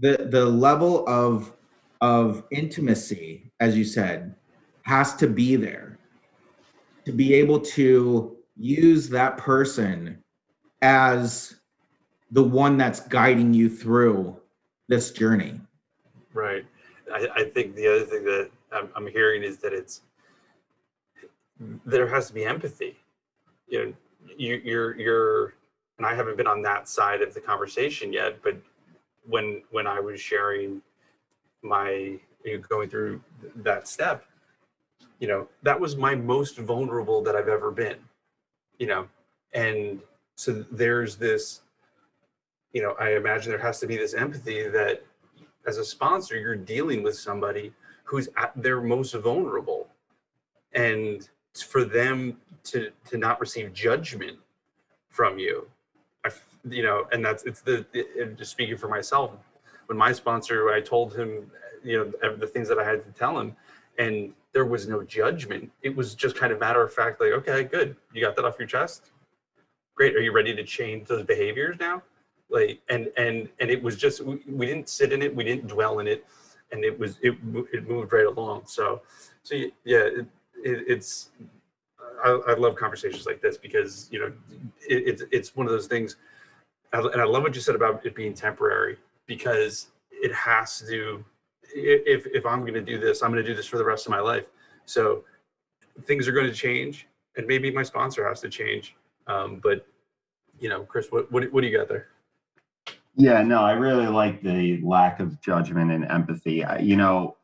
the 0.00 0.28
the 0.30 0.44
level 0.44 1.06
of 1.06 1.52
of 2.00 2.44
intimacy 2.50 3.50
as 3.60 3.76
you 3.76 3.84
said 3.84 4.34
has 4.82 5.14
to 5.16 5.26
be 5.26 5.56
there 5.56 5.98
to 7.04 7.12
be 7.12 7.34
able 7.34 7.60
to 7.60 8.36
use 8.56 9.08
that 9.08 9.36
person 9.36 10.22
as 10.80 11.57
the 12.30 12.42
one 12.42 12.76
that's 12.76 13.00
guiding 13.00 13.54
you 13.54 13.68
through 13.68 14.36
this 14.88 15.10
journey 15.10 15.60
Right. 16.38 16.64
I, 17.12 17.28
I 17.34 17.44
think 17.44 17.74
the 17.74 17.88
other 17.88 18.04
thing 18.04 18.24
that 18.24 18.50
I'm, 18.72 18.88
I'm 18.94 19.06
hearing 19.06 19.42
is 19.42 19.58
that 19.58 19.72
it's 19.72 20.02
there 21.84 22.06
has 22.06 22.28
to 22.28 22.34
be 22.34 22.44
empathy. 22.44 22.96
You 23.66 23.86
know, 23.86 23.94
you, 24.36 24.60
you're 24.64 24.96
you're, 24.96 25.54
and 25.98 26.06
I 26.06 26.14
haven't 26.14 26.36
been 26.36 26.46
on 26.46 26.62
that 26.62 26.88
side 26.88 27.22
of 27.22 27.34
the 27.34 27.40
conversation 27.40 28.12
yet. 28.12 28.40
But 28.42 28.56
when 29.26 29.62
when 29.70 29.86
I 29.86 30.00
was 30.00 30.20
sharing 30.20 30.80
my 31.62 32.18
you 32.44 32.56
know, 32.56 32.62
going 32.68 32.88
through 32.88 33.20
that 33.56 33.88
step, 33.88 34.24
you 35.18 35.26
know, 35.26 35.48
that 35.62 35.78
was 35.78 35.96
my 35.96 36.14
most 36.14 36.56
vulnerable 36.58 37.20
that 37.22 37.34
I've 37.34 37.48
ever 37.48 37.70
been. 37.70 37.98
You 38.78 38.86
know, 38.86 39.08
and 39.54 40.00
so 40.36 40.64
there's 40.70 41.16
this. 41.16 41.62
You 42.72 42.82
know, 42.82 42.94
I 43.00 43.16
imagine 43.16 43.50
there 43.50 43.60
has 43.60 43.80
to 43.80 43.86
be 43.86 43.96
this 43.96 44.14
empathy 44.14 44.68
that 44.68 45.02
as 45.66 45.78
a 45.78 45.84
sponsor, 45.84 46.36
you're 46.36 46.56
dealing 46.56 47.02
with 47.02 47.16
somebody 47.16 47.72
who's 48.04 48.28
at 48.36 48.52
their 48.56 48.80
most 48.80 49.14
vulnerable. 49.14 49.88
And 50.72 51.28
for 51.54 51.84
them 51.84 52.38
to 52.64 52.90
to 53.06 53.18
not 53.18 53.40
receive 53.40 53.72
judgment 53.72 54.38
from 55.08 55.38
you, 55.38 55.68
I, 56.24 56.30
you 56.68 56.82
know, 56.82 57.06
and 57.12 57.24
that's 57.24 57.44
it's 57.44 57.60
the 57.60 57.86
it, 57.92 58.36
just 58.38 58.50
speaking 58.50 58.76
for 58.76 58.88
myself. 58.88 59.32
When 59.86 59.96
my 59.98 60.12
sponsor, 60.12 60.70
I 60.70 60.80
told 60.80 61.16
him, 61.16 61.50
you 61.82 62.12
know, 62.22 62.36
the 62.36 62.46
things 62.46 62.68
that 62.68 62.78
I 62.78 62.84
had 62.84 63.04
to 63.04 63.10
tell 63.12 63.38
him, 63.38 63.56
and 63.98 64.34
there 64.52 64.66
was 64.66 64.86
no 64.86 65.02
judgment. 65.02 65.70
It 65.82 65.94
was 65.94 66.14
just 66.14 66.36
kind 66.36 66.52
of 66.52 66.60
matter 66.60 66.82
of 66.82 66.92
fact, 66.92 67.20
like, 67.20 67.32
okay, 67.32 67.64
good, 67.64 67.96
you 68.12 68.20
got 68.20 68.36
that 68.36 68.44
off 68.44 68.58
your 68.58 68.68
chest. 68.68 69.10
Great. 69.94 70.14
Are 70.14 70.20
you 70.20 70.32
ready 70.32 70.54
to 70.54 70.62
change 70.62 71.08
those 71.08 71.24
behaviors 71.24 71.76
now? 71.80 72.02
Like 72.50 72.80
and 72.88 73.08
and 73.16 73.48
and 73.60 73.70
it 73.70 73.82
was 73.82 73.96
just 73.96 74.20
we, 74.20 74.40
we 74.48 74.66
didn't 74.66 74.88
sit 74.88 75.12
in 75.12 75.22
it 75.22 75.34
we 75.34 75.44
didn't 75.44 75.66
dwell 75.66 75.98
in 75.98 76.06
it 76.06 76.24
and 76.72 76.84
it 76.84 76.98
was 76.98 77.18
it 77.22 77.34
it 77.72 77.88
moved 77.88 78.12
right 78.12 78.26
along. 78.26 78.62
So 78.66 79.02
so 79.42 79.54
yeah 79.54 79.70
it, 79.84 80.26
it, 80.64 80.84
it's 80.86 81.30
I, 82.24 82.30
I 82.48 82.54
love 82.54 82.76
conversations 82.76 83.26
like 83.26 83.40
this 83.40 83.56
because 83.56 84.08
you 84.10 84.20
know 84.20 84.32
it, 84.88 85.02
it's 85.06 85.22
it's 85.30 85.56
one 85.56 85.66
of 85.66 85.72
those 85.72 85.86
things 85.86 86.16
and 86.92 87.20
i 87.20 87.24
love 87.24 87.42
what 87.42 87.54
you 87.54 87.60
said 87.60 87.74
about 87.74 88.04
it 88.04 88.14
being 88.14 88.32
temporary 88.34 88.96
because 89.26 89.88
it 90.10 90.32
has 90.32 90.80
to 90.88 91.24
if 91.74 92.26
if 92.26 92.46
i'm 92.46 92.60
going 92.60 92.74
to 92.74 92.82
do 92.82 92.98
this 92.98 93.22
i'm 93.22 93.30
going 93.30 93.42
to 93.42 93.48
do 93.48 93.54
this 93.54 93.66
for 93.66 93.78
the 93.78 93.84
rest 93.84 94.06
of 94.06 94.10
my 94.10 94.20
life. 94.20 94.44
So 94.86 95.24
things 96.06 96.26
are 96.26 96.32
going 96.32 96.46
to 96.46 96.54
change 96.54 97.06
and 97.36 97.46
maybe 97.46 97.70
my 97.70 97.82
sponsor 97.82 98.26
has 98.26 98.40
to 98.40 98.48
change 98.48 98.94
um, 99.26 99.60
but 99.62 99.86
you 100.58 100.68
know 100.68 100.82
chris 100.82 101.08
what, 101.10 101.30
what 101.30 101.52
what 101.52 101.60
do 101.60 101.66
you 101.66 101.76
got 101.76 101.88
there 101.88 102.08
Yeah, 103.18 103.42
no, 103.42 103.62
I 103.62 103.72
really 103.72 104.06
like 104.06 104.42
the 104.42 104.80
lack 104.82 105.18
of 105.20 105.40
judgment 105.40 105.90
and 105.90 106.04
empathy. 106.04 106.64
I- 106.64 106.78
You 106.78 106.96
know, 106.96 107.36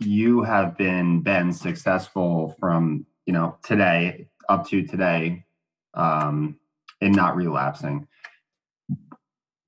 you 0.00 0.42
have 0.42 0.76
been 0.76 1.22
been 1.22 1.52
successful 1.52 2.56
from 2.60 3.06
you 3.26 3.32
know 3.34 3.58
today 3.64 4.28
up 4.48 4.66
to 4.68 4.86
today, 4.86 5.44
um, 5.94 6.58
in 7.02 7.12
not 7.12 7.36
relapsing. 7.36 8.08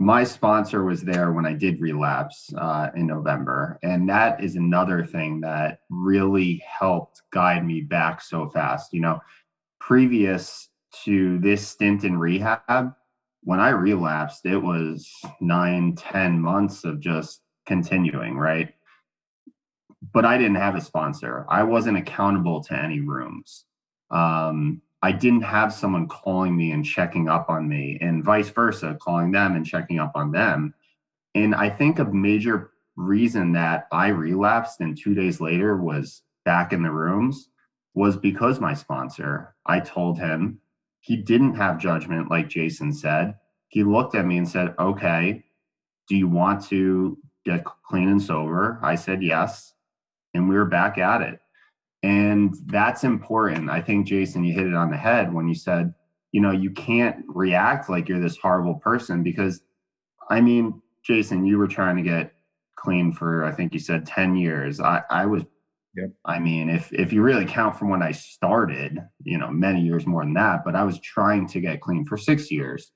My 0.00 0.22
sponsor 0.22 0.84
was 0.84 1.02
there 1.02 1.32
when 1.32 1.44
I 1.44 1.54
did 1.54 1.80
relapse 1.80 2.52
uh, 2.56 2.90
in 2.94 3.06
November, 3.06 3.78
and 3.82 4.08
that 4.08 4.42
is 4.42 4.54
another 4.54 5.04
thing 5.04 5.40
that 5.40 5.80
really 5.90 6.62
helped 6.78 7.22
guide 7.32 7.66
me 7.66 7.80
back 7.80 8.20
so 8.20 8.48
fast. 8.48 8.92
You 8.92 9.00
know, 9.00 9.20
previous 9.80 10.70
to 11.04 11.38
this 11.40 11.66
stint 11.68 12.04
in 12.04 12.18
rehab, 12.18 12.94
when 13.48 13.61
I 13.61 13.70
relapsed, 13.70 14.44
it 14.44 14.58
was 14.58 15.11
nine, 15.40 15.94
ten 15.96 16.38
months 16.38 16.84
of 16.84 17.00
just 17.00 17.40
continuing, 17.64 18.37
right? 18.37 18.74
But 20.12 20.26
I 20.26 20.37
didn't 20.37 20.56
have 20.56 20.74
a 20.74 20.82
sponsor. 20.82 21.46
I 21.48 21.62
wasn't 21.62 21.96
accountable 21.96 22.62
to 22.64 22.74
any 22.74 23.00
rooms. 23.00 23.64
Um, 24.11 24.82
I 25.02 25.12
didn't 25.12 25.44
have 25.44 25.72
someone 25.72 26.08
calling 26.08 26.58
me 26.58 26.72
and 26.72 26.84
checking 26.84 27.30
up 27.30 27.48
on 27.48 27.66
me, 27.66 27.96
and 28.02 28.22
vice 28.22 28.50
versa, 28.50 28.98
calling 29.00 29.32
them 29.32 29.56
and 29.56 29.64
checking 29.64 29.98
up 29.98 30.12
on 30.14 30.30
them. 30.30 30.74
And 31.34 31.54
I 31.54 31.70
think 31.70 32.00
a 32.00 32.04
major 32.04 32.72
reason 32.96 33.52
that 33.52 33.88
I 33.90 34.08
relapsed 34.08 34.80
and 34.80 34.94
two 34.94 35.14
days 35.14 35.40
later 35.40 35.74
was 35.78 36.20
back 36.44 36.74
in 36.74 36.82
the 36.82 36.90
rooms 36.90 37.48
was 37.94 38.14
because 38.14 38.61
my 38.61 38.74
sponsor, 38.74 39.54
I 39.64 39.80
told 39.80 40.18
him, 40.18 40.61
he 41.00 41.16
didn't 41.16 41.54
have 41.54 41.78
judgment, 41.78 42.30
like 42.30 42.48
Jason 42.48 42.92
said. 42.92 43.34
He 43.68 43.84
looked 43.84 44.14
at 44.14 44.26
me 44.26 44.38
and 44.38 44.48
said, 44.48 44.74
Okay, 44.78 45.44
do 46.08 46.16
you 46.16 46.28
want 46.28 46.64
to 46.66 47.18
get 47.44 47.64
clean 47.64 48.08
and 48.08 48.22
sober? 48.22 48.78
I 48.82 48.94
said, 48.94 49.22
Yes. 49.22 49.74
And 50.34 50.48
we 50.48 50.54
were 50.54 50.66
back 50.66 50.98
at 50.98 51.22
it. 51.22 51.40
And 52.02 52.54
that's 52.66 53.04
important. 53.04 53.70
I 53.70 53.80
think, 53.80 54.06
Jason, 54.06 54.44
you 54.44 54.52
hit 54.52 54.66
it 54.66 54.74
on 54.74 54.90
the 54.90 54.96
head 54.96 55.32
when 55.32 55.48
you 55.48 55.54
said, 55.54 55.94
you 56.32 56.40
know, 56.40 56.52
you 56.52 56.70
can't 56.70 57.24
react 57.26 57.88
like 57.88 58.08
you're 58.08 58.20
this 58.20 58.37
horrible 58.37 58.74
person 58.74 59.22
because, 59.22 59.62
I 60.30 60.40
mean, 60.40 60.80
Jason, 61.02 61.44
you 61.44 61.58
were 61.58 61.66
trying 61.66 61.96
to 61.96 62.02
get 62.02 62.34
clean 62.76 63.12
for, 63.12 63.44
I 63.44 63.52
think 63.52 63.72
you 63.72 63.80
said 63.80 64.06
10 64.06 64.37
years. 64.37 64.78
I, 64.78 65.02
I 65.11 65.26
was 65.26 65.44
Yep. 65.98 66.11
I 66.24 66.38
mean, 66.38 66.70
if 66.70 66.92
if 66.92 67.12
you 67.12 67.22
really 67.22 67.44
count 67.44 67.76
from 67.76 67.90
when 67.90 68.02
I 68.02 68.12
started, 68.12 69.00
you 69.24 69.37
know, 69.37 69.50
many 69.50 69.80
years 69.80 70.06
more 70.06 70.22
than 70.22 70.34
that, 70.34 70.61
but 70.64 70.76
I 70.76 70.84
was 70.84 71.00
trying 71.00 71.48
to 71.48 71.61
get 71.61 71.80
clean 71.80 72.04
for 72.04 72.16
six 72.16 72.50
years. 72.50 72.92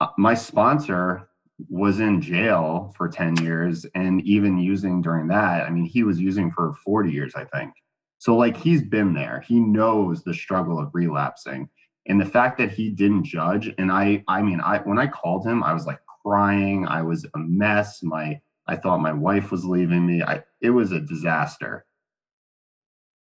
Uh, 0.00 0.08
my 0.18 0.34
sponsor 0.34 1.28
was 1.68 2.00
in 2.00 2.20
jail 2.20 2.92
for 2.96 3.08
10 3.08 3.36
years 3.38 3.84
and 3.94 4.22
even 4.22 4.58
using 4.58 5.02
during 5.02 5.26
that, 5.28 5.66
I 5.66 5.70
mean, 5.70 5.84
he 5.84 6.04
was 6.04 6.20
using 6.20 6.52
for 6.52 6.74
40 6.84 7.10
years, 7.10 7.34
I 7.34 7.44
think. 7.46 7.72
So, 8.18 8.36
like, 8.36 8.56
he's 8.56 8.82
been 8.82 9.12
there. 9.14 9.44
He 9.46 9.58
knows 9.60 10.22
the 10.22 10.34
struggle 10.34 10.78
of 10.78 10.90
relapsing. 10.92 11.68
And 12.06 12.20
the 12.20 12.26
fact 12.26 12.58
that 12.58 12.72
he 12.72 12.90
didn't 12.90 13.24
judge, 13.24 13.72
and 13.78 13.92
I, 13.92 14.24
I 14.28 14.42
mean, 14.42 14.60
I 14.60 14.78
when 14.78 14.98
I 14.98 15.06
called 15.06 15.46
him, 15.46 15.62
I 15.62 15.72
was 15.72 15.86
like 15.86 16.00
crying. 16.24 16.86
I 16.86 17.02
was 17.02 17.24
a 17.24 17.38
mess. 17.38 18.02
My 18.02 18.40
I 18.66 18.76
thought 18.76 19.00
my 19.00 19.12
wife 19.12 19.50
was 19.50 19.64
leaving 19.64 20.06
me. 20.06 20.22
I 20.22 20.42
it 20.60 20.70
was 20.70 20.92
a 20.92 21.00
disaster. 21.00 21.84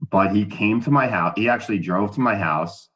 But 0.10 0.36
he 0.36 0.46
came 0.46 0.82
to 0.82 0.92
my 0.92 1.08
house. 1.08 1.34
He 1.36 1.48
actually 1.48 1.80
drove 1.80 2.14
to 2.16 2.20
my 2.20 2.36
house. 2.36 2.90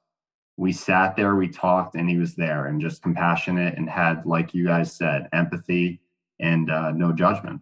We 0.57 0.71
sat 0.71 1.15
there, 1.15 1.35
we 1.35 1.49
talked, 1.49 1.95
and 1.95 2.09
he 2.09 2.17
was 2.17 2.35
there 2.35 2.67
and 2.67 2.79
just 2.79 3.01
compassionate 3.01 3.77
and 3.77 3.89
had, 3.89 4.25
like 4.25 4.53
you 4.53 4.65
guys 4.65 4.91
said, 4.93 5.27
empathy 5.33 5.99
and 6.39 6.71
uh, 6.71 6.91
no 6.91 7.11
judgment. 7.11 7.61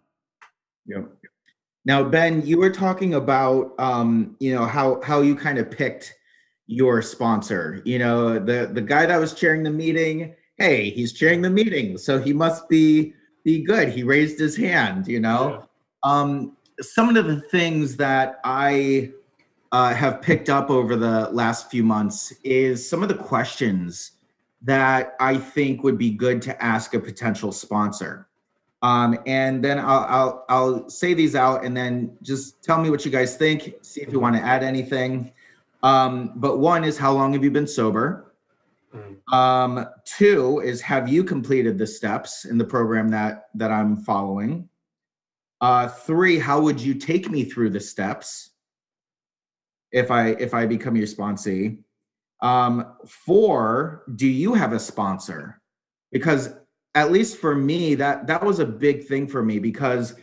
Yep. 0.85 1.09
Now, 1.85 2.03
Ben, 2.03 2.45
you 2.45 2.57
were 2.57 2.69
talking 2.69 3.15
about, 3.15 3.73
um, 3.77 4.35
you 4.39 4.53
know, 4.53 4.65
how 4.65 5.01
how 5.01 5.21
you 5.21 5.35
kind 5.35 5.57
of 5.57 5.69
picked 5.69 6.13
your 6.67 7.01
sponsor. 7.01 7.81
You 7.83 7.99
know, 7.99 8.39
the 8.39 8.69
the 8.71 8.81
guy 8.81 9.05
that 9.05 9.19
was 9.19 9.33
chairing 9.33 9.63
the 9.63 9.71
meeting. 9.71 10.35
Hey, 10.57 10.91
he's 10.91 11.13
chairing 11.13 11.41
the 11.41 11.49
meeting, 11.49 11.97
so 11.97 12.19
he 12.19 12.31
must 12.31 12.69
be 12.69 13.13
be 13.43 13.63
good. 13.63 13.89
He 13.89 14.03
raised 14.03 14.39
his 14.39 14.55
hand. 14.55 15.07
You 15.07 15.19
know, 15.19 15.67
um, 16.03 16.55
some 16.79 17.15
of 17.15 17.25
the 17.25 17.41
things 17.41 17.97
that 17.97 18.39
I 18.45 19.11
uh, 19.73 19.91
have 19.91 20.21
picked 20.21 20.49
up 20.49 20.69
over 20.69 20.95
the 20.95 21.27
last 21.31 21.69
few 21.71 21.83
months 21.83 22.31
is 22.43 22.87
some 22.87 23.01
of 23.01 23.09
the 23.09 23.15
questions 23.15 24.11
that 24.61 25.15
I 25.19 25.35
think 25.35 25.83
would 25.83 25.97
be 25.97 26.11
good 26.11 26.41
to 26.43 26.63
ask 26.63 26.93
a 26.93 26.99
potential 26.99 27.51
sponsor. 27.51 28.29
Um, 28.83 29.17
and 29.25 29.63
then 29.63 29.79
I'll, 29.79 30.05
I'll, 30.07 30.45
I'll 30.47 30.89
say 30.89 31.15
these 31.15 31.35
out 31.35 31.65
and 31.65 31.75
then 31.75 32.15
just 32.21 32.63
tell 32.63 32.79
me 32.79 32.91
what 32.91 33.03
you 33.03 33.09
guys 33.09 33.35
think. 33.35 33.73
See 33.81 34.01
if 34.01 34.11
you 34.11 34.19
want 34.19 34.35
to 34.35 34.41
add 34.41 34.61
anything. 34.61 35.33
Um, 35.81 36.33
but 36.35 36.59
one 36.59 36.83
is 36.83 36.97
how 36.97 37.11
long 37.11 37.33
have 37.33 37.43
you 37.43 37.51
been 37.51 37.67
sober? 37.67 38.35
Mm. 38.95 39.33
Um, 39.33 39.87
two 40.05 40.61
is 40.63 40.81
have 40.81 41.09
you 41.09 41.23
completed 41.23 41.79
the 41.79 41.87
steps 41.87 42.45
in 42.45 42.59
the 42.59 42.65
program 42.65 43.09
that 43.09 43.47
that 43.55 43.71
I'm 43.71 43.97
following? 43.97 44.69
Uh, 45.61 45.87
three, 45.87 46.37
how 46.37 46.61
would 46.61 46.79
you 46.79 46.93
take 46.93 47.31
me 47.31 47.43
through 47.43 47.71
the 47.71 47.79
steps 47.79 48.51
if 49.93 50.11
I 50.11 50.29
if 50.31 50.53
I 50.53 50.65
become 50.65 50.97
your 50.97 51.07
sponsee? 51.07 51.77
Um, 52.41 52.95
four, 53.07 54.03
do 54.15 54.27
you 54.27 54.53
have 54.53 54.73
a 54.73 54.79
sponsor? 54.79 55.61
Because 56.11 56.53
at 56.95 57.11
least 57.11 57.37
for 57.37 57.55
me, 57.55 57.95
that 57.95 58.27
that 58.27 58.43
was 58.43 58.59
a 58.59 58.65
big 58.65 59.05
thing 59.05 59.27
for 59.27 59.41
me 59.41 59.59
because 59.59 60.15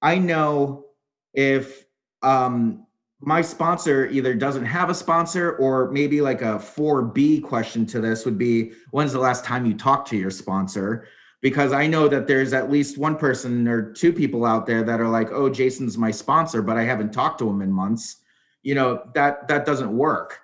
I 0.00 0.18
know 0.18 0.86
if 1.34 1.84
um, 2.22 2.86
my 3.20 3.42
sponsor 3.42 4.06
either 4.06 4.34
doesn't 4.34 4.64
have 4.64 4.90
a 4.90 4.94
sponsor 4.94 5.56
or 5.56 5.90
maybe 5.90 6.20
like 6.20 6.42
a 6.42 6.58
4B 6.58 7.42
question 7.42 7.86
to 7.86 8.00
this 8.00 8.24
would 8.24 8.38
be 8.38 8.72
when's 8.90 9.12
the 9.12 9.20
last 9.20 9.44
time 9.44 9.66
you 9.66 9.74
talked 9.74 10.08
to 10.08 10.16
your 10.16 10.30
sponsor? 10.30 11.06
Because 11.42 11.72
I 11.72 11.86
know 11.86 12.08
that 12.08 12.26
there's 12.26 12.52
at 12.52 12.70
least 12.70 12.98
one 12.98 13.16
person 13.16 13.68
or 13.68 13.92
two 13.92 14.12
people 14.12 14.44
out 14.44 14.66
there 14.66 14.82
that 14.82 15.00
are 15.00 15.08
like, 15.08 15.30
oh, 15.30 15.50
Jason's 15.50 15.98
my 15.98 16.10
sponsor, 16.10 16.62
but 16.62 16.76
I 16.76 16.84
haven't 16.84 17.12
talked 17.12 17.38
to 17.40 17.48
him 17.48 17.62
in 17.62 17.70
months. 17.70 18.22
You 18.66 18.74
know, 18.74 19.08
that 19.14 19.46
that 19.46 19.64
doesn't 19.64 19.96
work. 19.96 20.40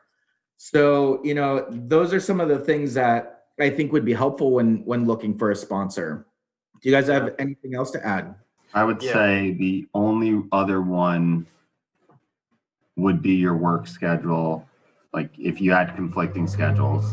So, 0.56 1.18
you 1.24 1.34
know, 1.34 1.66
those 1.68 2.14
are 2.14 2.20
some 2.20 2.38
of 2.40 2.48
the 2.48 2.56
things 2.60 2.94
that 2.94 3.46
I 3.58 3.68
think 3.68 3.90
would 3.90 4.04
be 4.04 4.12
helpful 4.12 4.52
when 4.52 4.84
when 4.84 5.06
looking 5.06 5.36
for 5.36 5.50
a 5.50 5.56
sponsor. 5.56 6.28
Do 6.80 6.88
you 6.88 6.94
guys 6.94 7.08
have 7.08 7.34
anything 7.40 7.74
else 7.74 7.90
to 7.90 8.06
add? 8.06 8.36
I 8.74 8.84
would 8.84 9.02
Yeah. 9.02 9.12
say 9.12 9.54
the 9.58 9.88
only 9.92 10.40
other 10.52 10.82
one 10.82 11.46
would 12.96 13.22
be 13.22 13.32
your 13.34 13.56
work 13.56 13.88
schedule, 13.88 14.68
like 15.12 15.36
if 15.36 15.60
you 15.60 15.72
had 15.72 15.96
conflicting 15.96 16.46
schedules. 16.46 17.04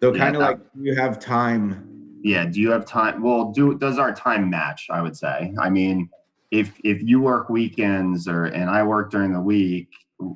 So 0.00 0.14
Yeah, 0.14 0.18
kind 0.18 0.36
of 0.36 0.40
that- 0.40 0.50
like 0.52 0.60
you 0.80 0.94
have 0.94 1.18
time. 1.18 2.20
Yeah, 2.24 2.46
do 2.46 2.62
you 2.62 2.70
have 2.70 2.86
time? 2.86 3.20
Well, 3.22 3.52
do 3.52 3.76
does 3.76 3.98
our 3.98 4.14
time 4.14 4.48
match? 4.48 4.88
I 4.88 5.02
would 5.02 5.18
say. 5.18 5.52
I 5.60 5.68
mean, 5.68 6.08
if 6.52 6.78
if 6.84 7.02
you 7.02 7.20
work 7.20 7.48
weekends 7.48 8.28
or 8.28 8.44
and 8.44 8.70
I 8.70 8.82
work 8.84 9.10
during 9.10 9.32
the 9.32 9.40
week, 9.40 9.88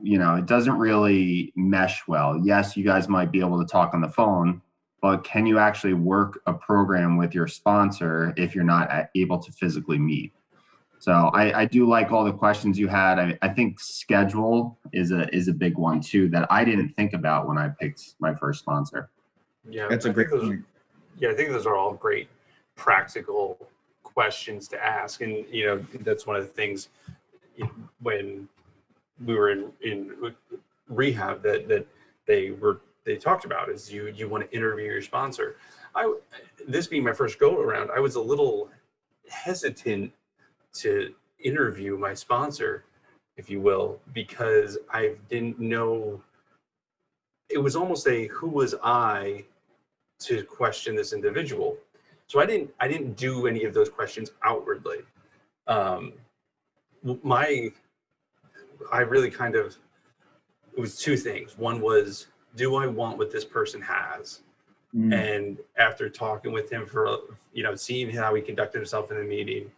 you 0.02 0.18
know, 0.18 0.34
it 0.34 0.46
doesn't 0.46 0.76
really 0.78 1.52
mesh 1.54 2.08
well. 2.08 2.40
Yes, 2.42 2.76
you 2.76 2.82
guys 2.84 3.08
might 3.08 3.30
be 3.30 3.38
able 3.40 3.60
to 3.60 3.66
talk 3.70 3.92
on 3.94 4.00
the 4.00 4.08
phone, 4.08 4.62
but 5.02 5.22
can 5.22 5.46
you 5.46 5.58
actually 5.58 5.92
work 5.92 6.40
a 6.46 6.54
program 6.54 7.16
with 7.18 7.34
your 7.34 7.46
sponsor 7.46 8.32
if 8.36 8.54
you're 8.54 8.64
not 8.64 8.90
able 9.14 9.38
to 9.38 9.52
physically 9.52 9.98
meet? 9.98 10.32
So 10.98 11.12
I, 11.12 11.60
I 11.60 11.64
do 11.66 11.86
like 11.86 12.10
all 12.10 12.24
the 12.24 12.32
questions 12.32 12.78
you 12.78 12.88
had. 12.88 13.18
I, 13.18 13.38
I 13.42 13.50
think 13.50 13.78
schedule 13.78 14.78
is 14.94 15.12
a 15.12 15.28
is 15.36 15.48
a 15.48 15.52
big 15.52 15.76
one 15.76 16.00
too 16.00 16.30
that 16.30 16.50
I 16.50 16.64
didn't 16.64 16.94
think 16.96 17.12
about 17.12 17.46
when 17.46 17.58
I 17.58 17.68
picked 17.68 18.14
my 18.20 18.34
first 18.34 18.60
sponsor. 18.60 19.10
Yeah, 19.68 19.86
That's 19.90 20.06
a 20.06 20.08
I 20.08 20.12
great 20.12 20.30
those- 20.30 20.54
Yeah, 21.18 21.28
I 21.28 21.34
think 21.34 21.50
those 21.50 21.66
are 21.66 21.76
all 21.76 21.92
great 21.92 22.28
practical 22.74 23.68
questions 24.16 24.66
to 24.66 24.82
ask, 24.82 25.20
and 25.20 25.44
you 25.50 25.66
know 25.66 25.86
that's 26.00 26.26
one 26.26 26.36
of 26.36 26.42
the 26.42 26.48
things 26.60 26.88
when 28.00 28.48
we 29.26 29.34
were 29.34 29.50
in 29.50 29.70
in 29.82 30.32
rehab 30.88 31.42
that 31.42 31.68
that 31.68 31.86
they 32.26 32.50
were 32.52 32.80
they 33.04 33.16
talked 33.16 33.44
about 33.44 33.68
is 33.68 33.92
you 33.92 34.06
you 34.16 34.26
want 34.26 34.42
to 34.48 34.56
interview 34.56 34.86
your 34.86 35.02
sponsor. 35.02 35.56
I 35.94 36.02
this 36.66 36.86
being 36.86 37.04
my 37.04 37.12
first 37.12 37.38
go 37.38 37.60
around, 37.60 37.90
I 37.94 38.00
was 38.00 38.14
a 38.14 38.20
little 38.20 38.70
hesitant 39.28 40.10
to 40.80 41.12
interview 41.38 41.98
my 41.98 42.14
sponsor, 42.14 42.84
if 43.36 43.50
you 43.50 43.60
will, 43.60 44.00
because 44.14 44.78
I 44.90 45.12
didn't 45.28 45.60
know. 45.60 46.22
It 47.50 47.58
was 47.58 47.76
almost 47.76 48.08
a 48.08 48.28
who 48.28 48.48
was 48.48 48.74
I 48.82 49.44
to 50.20 50.42
question 50.42 50.96
this 50.96 51.12
individual. 51.12 51.76
So 52.26 52.40
I 52.40 52.46
didn't 52.46 52.70
I 52.80 52.88
didn't 52.88 53.16
do 53.16 53.46
any 53.46 53.64
of 53.64 53.74
those 53.74 53.88
questions 53.88 54.32
outwardly. 54.44 54.98
Um, 55.66 56.12
my 57.22 57.70
I 58.92 59.00
really 59.00 59.30
kind 59.30 59.54
of 59.54 59.76
it 60.76 60.80
was 60.80 60.98
two 60.98 61.16
things. 61.16 61.56
One 61.56 61.80
was 61.80 62.26
do 62.56 62.76
I 62.76 62.86
want 62.86 63.18
what 63.18 63.30
this 63.30 63.44
person 63.44 63.80
has? 63.82 64.40
Mm. 64.94 65.12
And 65.14 65.58
after 65.78 66.08
talking 66.08 66.52
with 66.52 66.70
him 66.70 66.86
for 66.86 67.18
you 67.52 67.62
know 67.62 67.74
seeing 67.74 68.10
how 68.10 68.34
he 68.34 68.42
conducted 68.42 68.78
himself 68.78 69.10
in 69.10 69.18
the 69.18 69.24
meeting, 69.24 69.70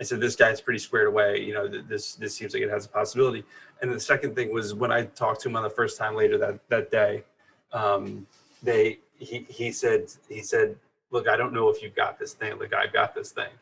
I 0.00 0.04
said 0.04 0.20
this 0.20 0.36
guy's 0.36 0.60
pretty 0.60 0.78
squared 0.80 1.06
away. 1.06 1.40
You 1.40 1.54
know 1.54 1.68
this 1.68 2.14
this 2.14 2.34
seems 2.34 2.54
like 2.54 2.62
it 2.62 2.70
has 2.70 2.86
a 2.86 2.88
possibility. 2.88 3.44
And 3.82 3.92
the 3.92 4.00
second 4.00 4.34
thing 4.34 4.52
was 4.52 4.74
when 4.74 4.90
I 4.90 5.04
talked 5.04 5.42
to 5.42 5.48
him 5.48 5.56
on 5.56 5.62
the 5.62 5.70
first 5.70 5.96
time 5.98 6.16
later 6.16 6.38
that 6.38 6.58
that 6.70 6.90
day, 6.90 7.24
um, 7.72 8.26
they 8.62 8.98
he 9.18 9.46
he 9.48 9.70
said 9.70 10.10
he 10.28 10.40
said 10.40 10.76
look 11.14 11.28
I 11.28 11.36
don't 11.36 11.54
know 11.54 11.70
if 11.70 11.80
you've 11.80 11.94
got 11.94 12.18
this 12.18 12.34
thing. 12.34 12.58
Like 12.58 12.74
I've 12.74 12.92
got 12.92 13.14
this 13.14 13.30
thing, 13.30 13.52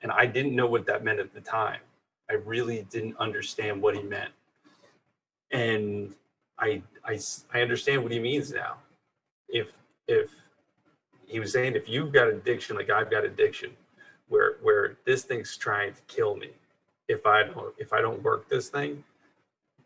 and 0.00 0.10
I 0.12 0.24
didn't 0.24 0.56
know 0.56 0.66
what 0.66 0.86
that 0.86 1.04
meant 1.04 1.18
at 1.18 1.34
the 1.34 1.40
time. 1.40 1.80
I 2.30 2.34
really 2.34 2.86
didn't 2.90 3.16
understand 3.18 3.82
what 3.82 3.96
he 3.96 4.02
meant, 4.02 4.30
and 5.50 6.14
I, 6.58 6.82
I, 7.04 7.18
I 7.52 7.60
understand 7.60 8.02
what 8.02 8.12
he 8.12 8.20
means 8.20 8.52
now. 8.52 8.76
If 9.48 9.68
if 10.06 10.30
he 11.26 11.40
was 11.40 11.52
saying 11.52 11.74
if 11.74 11.88
you've 11.88 12.12
got 12.12 12.28
addiction 12.28 12.76
like 12.76 12.90
I've 12.90 13.10
got 13.10 13.24
addiction, 13.24 13.70
where 14.28 14.56
where 14.62 14.96
this 15.04 15.24
thing's 15.24 15.56
trying 15.56 15.94
to 15.94 16.00
kill 16.02 16.36
me, 16.36 16.50
if 17.08 17.26
I 17.26 17.42
don't 17.42 17.74
if 17.76 17.92
I 17.92 18.00
don't 18.00 18.22
work 18.22 18.48
this 18.48 18.68
thing, 18.68 19.02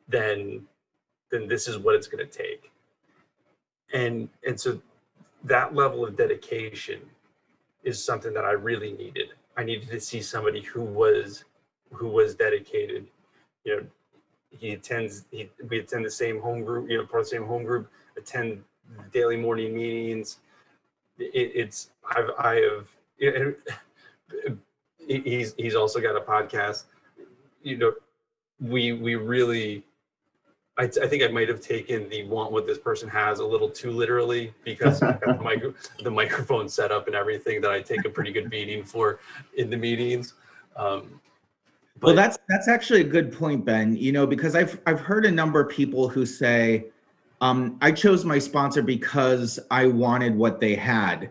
then 0.08 0.66
then 1.30 1.48
this 1.48 1.66
is 1.66 1.78
what 1.78 1.94
it's 1.94 2.06
going 2.06 2.26
to 2.26 2.38
take. 2.38 2.70
And 3.94 4.28
and 4.46 4.60
so 4.60 4.80
that 5.44 5.74
level 5.74 6.04
of 6.04 6.16
dedication 6.16 7.00
is 7.84 8.02
something 8.02 8.32
that 8.34 8.44
I 8.44 8.52
really 8.52 8.92
needed. 8.92 9.28
I 9.56 9.64
needed 9.64 9.88
to 9.90 10.00
see 10.00 10.20
somebody 10.22 10.62
who 10.62 10.82
was 10.82 11.44
who 11.92 12.08
was 12.08 12.34
dedicated. 12.34 13.06
You 13.64 13.76
know, 13.76 13.86
he 14.50 14.72
attends 14.72 15.24
he 15.30 15.50
we 15.68 15.78
attend 15.78 16.04
the 16.04 16.10
same 16.10 16.40
home 16.40 16.62
group, 16.64 16.88
you 16.88 16.98
know, 16.98 17.04
part 17.04 17.22
of 17.22 17.26
the 17.26 17.36
same 17.36 17.44
home 17.46 17.64
group, 17.64 17.90
attend 18.16 18.62
daily 19.12 19.36
morning 19.36 19.74
meetings. 19.74 20.38
It, 21.18 21.52
it's 21.54 21.90
I've 22.04 22.30
I 22.38 22.54
have 22.56 22.88
know, 23.20 23.54
he's 25.06 25.54
he's 25.56 25.74
also 25.74 26.00
got 26.00 26.16
a 26.16 26.20
podcast. 26.20 26.84
You 27.62 27.76
know, 27.76 27.92
we 28.60 28.92
we 28.92 29.16
really 29.16 29.84
I, 30.78 30.84
I 30.84 31.06
think 31.06 31.22
I 31.22 31.28
might 31.28 31.48
have 31.48 31.60
taken 31.60 32.08
the 32.08 32.24
want 32.24 32.50
what 32.50 32.66
this 32.66 32.78
person 32.78 33.08
has 33.10 33.40
a 33.40 33.44
little 33.44 33.68
too 33.68 33.90
literally 33.90 34.54
because 34.64 35.00
the, 35.00 35.38
micro, 35.42 35.74
the 36.02 36.10
microphone 36.10 36.68
set 36.68 36.90
up 36.90 37.06
and 37.06 37.14
everything 37.14 37.60
that 37.60 37.70
I 37.70 37.82
take 37.82 38.04
a 38.06 38.10
pretty 38.10 38.32
good 38.32 38.48
beating 38.48 38.82
for 38.82 39.20
in 39.56 39.68
the 39.68 39.76
meetings. 39.76 40.34
Um, 40.76 41.20
Well, 42.00 42.14
but- 42.14 42.16
that's 42.16 42.38
that's 42.48 42.68
actually 42.68 43.02
a 43.02 43.04
good 43.04 43.32
point, 43.32 43.64
Ben. 43.64 43.94
You 43.96 44.12
know, 44.12 44.26
because 44.26 44.54
I've 44.56 44.80
I've 44.86 45.00
heard 45.00 45.26
a 45.26 45.30
number 45.30 45.60
of 45.60 45.68
people 45.68 46.08
who 46.08 46.24
say, 46.24 46.86
um, 47.42 47.76
"I 47.82 47.92
chose 47.92 48.24
my 48.24 48.38
sponsor 48.38 48.80
because 48.82 49.60
I 49.70 49.86
wanted 49.86 50.34
what 50.34 50.58
they 50.58 50.74
had," 50.74 51.30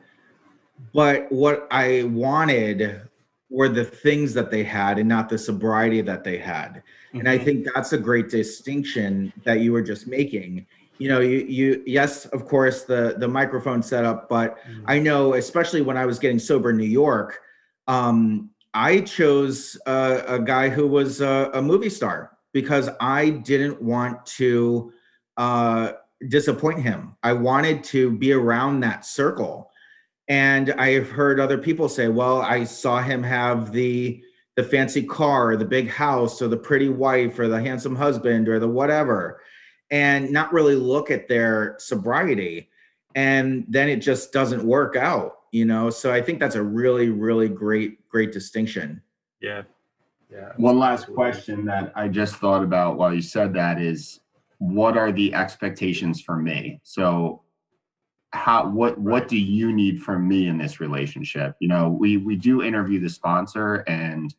but 0.94 1.32
what 1.32 1.68
I 1.72 2.04
wanted 2.04 3.02
were 3.52 3.70
the 3.70 3.84
things 3.86 4.34
that 4.34 4.50
they 4.50 4.64
had, 4.64 4.98
and 4.98 5.10
not 5.10 5.30
the 5.30 5.38
sobriety 5.38 6.02
that 6.02 6.24
they 6.24 6.38
had. 6.38 6.82
And 7.14 7.28
I 7.30 7.38
Mhm. 7.38 7.44
think 7.46 7.68
that's 7.76 7.94
a 7.94 7.98
great 7.98 8.30
distinction 8.30 9.32
that 9.46 9.60
you 9.60 9.72
were 9.74 9.84
just 9.84 10.08
making. 10.08 10.66
you 10.98 11.10
know, 11.10 11.20
you, 11.20 11.40
you, 11.50 11.82
yes, 11.88 12.28
of 12.28 12.46
course, 12.46 12.84
the, 12.84 13.16
the 13.18 13.28
microphone 13.28 13.82
setup, 13.82 14.30
but 14.30 14.58
Mm. 14.70 14.84
I 14.86 15.00
know, 15.00 15.34
especially 15.34 15.82
when 15.82 15.98
I 15.98 16.06
was 16.06 16.20
getting 16.20 16.38
sober 16.38 16.70
in 16.70 16.78
New 16.78 16.84
York, 16.84 17.40
um, 17.88 18.52
I 18.76 19.02
chose 19.02 19.76
a, 19.88 20.24
a 20.28 20.40
guy 20.40 20.70
who 20.70 20.86
was 20.88 21.20
a, 21.22 21.50
a 21.56 21.62
movie 21.62 21.90
star 21.90 22.38
because 22.54 22.88
I 23.00 23.32
didn't 23.32 23.82
want 23.82 24.24
to 24.38 24.94
uh, 25.38 25.94
disappoint 26.30 26.82
him. 26.84 27.16
I 27.24 27.34
wanted 27.34 27.84
to 27.86 28.12
be 28.12 28.32
around 28.34 28.82
that 28.82 29.04
circle. 29.04 29.71
And 30.32 30.72
I've 30.78 31.10
heard 31.10 31.42
other 31.42 31.58
people 31.58 31.90
say, 31.90 32.08
well, 32.08 32.42
I 32.42 32.64
saw 32.64 33.02
him 33.02 33.22
have 33.22 33.74
the 33.74 34.24
the 34.56 34.64
fancy 34.64 35.04
car, 35.04 35.52
or 35.52 35.58
the 35.58 35.66
big 35.66 35.90
house, 35.90 36.42
or 36.42 36.48
the 36.48 36.56
pretty 36.56 36.88
wife, 36.88 37.38
or 37.38 37.50
the 37.50 37.62
handsome 37.62 37.96
husband, 37.98 38.48
or 38.48 38.58
the 38.58 38.68
whatever, 38.68 39.42
and 39.92 40.32
not 40.32 40.54
really 40.54 40.76
look 40.76 41.12
at 41.12 41.28
their 41.28 41.76
sobriety. 41.80 42.70
And 43.14 43.66
then 43.68 43.90
it 43.90 43.98
just 43.98 44.32
doesn't 44.32 44.64
work 44.64 44.96
out, 44.96 45.40
you 45.52 45.66
know? 45.66 45.90
So 45.90 46.14
I 46.14 46.22
think 46.22 46.40
that's 46.40 46.56
a 46.56 46.64
really, 46.64 47.10
really 47.10 47.50
great, 47.50 48.08
great 48.08 48.32
distinction. 48.32 49.02
Yeah. 49.42 49.64
Yeah. 50.32 50.54
One 50.56 50.80
last 50.80 51.08
question 51.14 51.66
that 51.66 51.92
I 51.94 52.08
just 52.08 52.36
thought 52.36 52.64
about 52.64 52.98
while 52.98 53.14
you 53.14 53.22
said 53.22 53.54
that 53.56 53.82
is 53.82 54.22
what 54.60 54.98
are 54.98 55.12
the 55.12 55.34
expectations 55.34 56.22
for 56.22 56.38
me? 56.38 56.80
So 56.84 57.42
how 58.34 58.68
what 58.70 58.98
what 58.98 59.28
do 59.28 59.38
you 59.38 59.74
need 59.74 60.02
from 60.02 60.28
me 60.28 60.48
in 60.48 60.58
this 60.58 60.80
relationship? 60.80 61.56
You 61.60 61.68
know, 61.68 61.90
we 61.90 62.18
we 62.18 62.36
do 62.36 62.64
interview 62.64 63.00
the 63.00 63.10
sponsor 63.10 63.84
and 63.88 64.34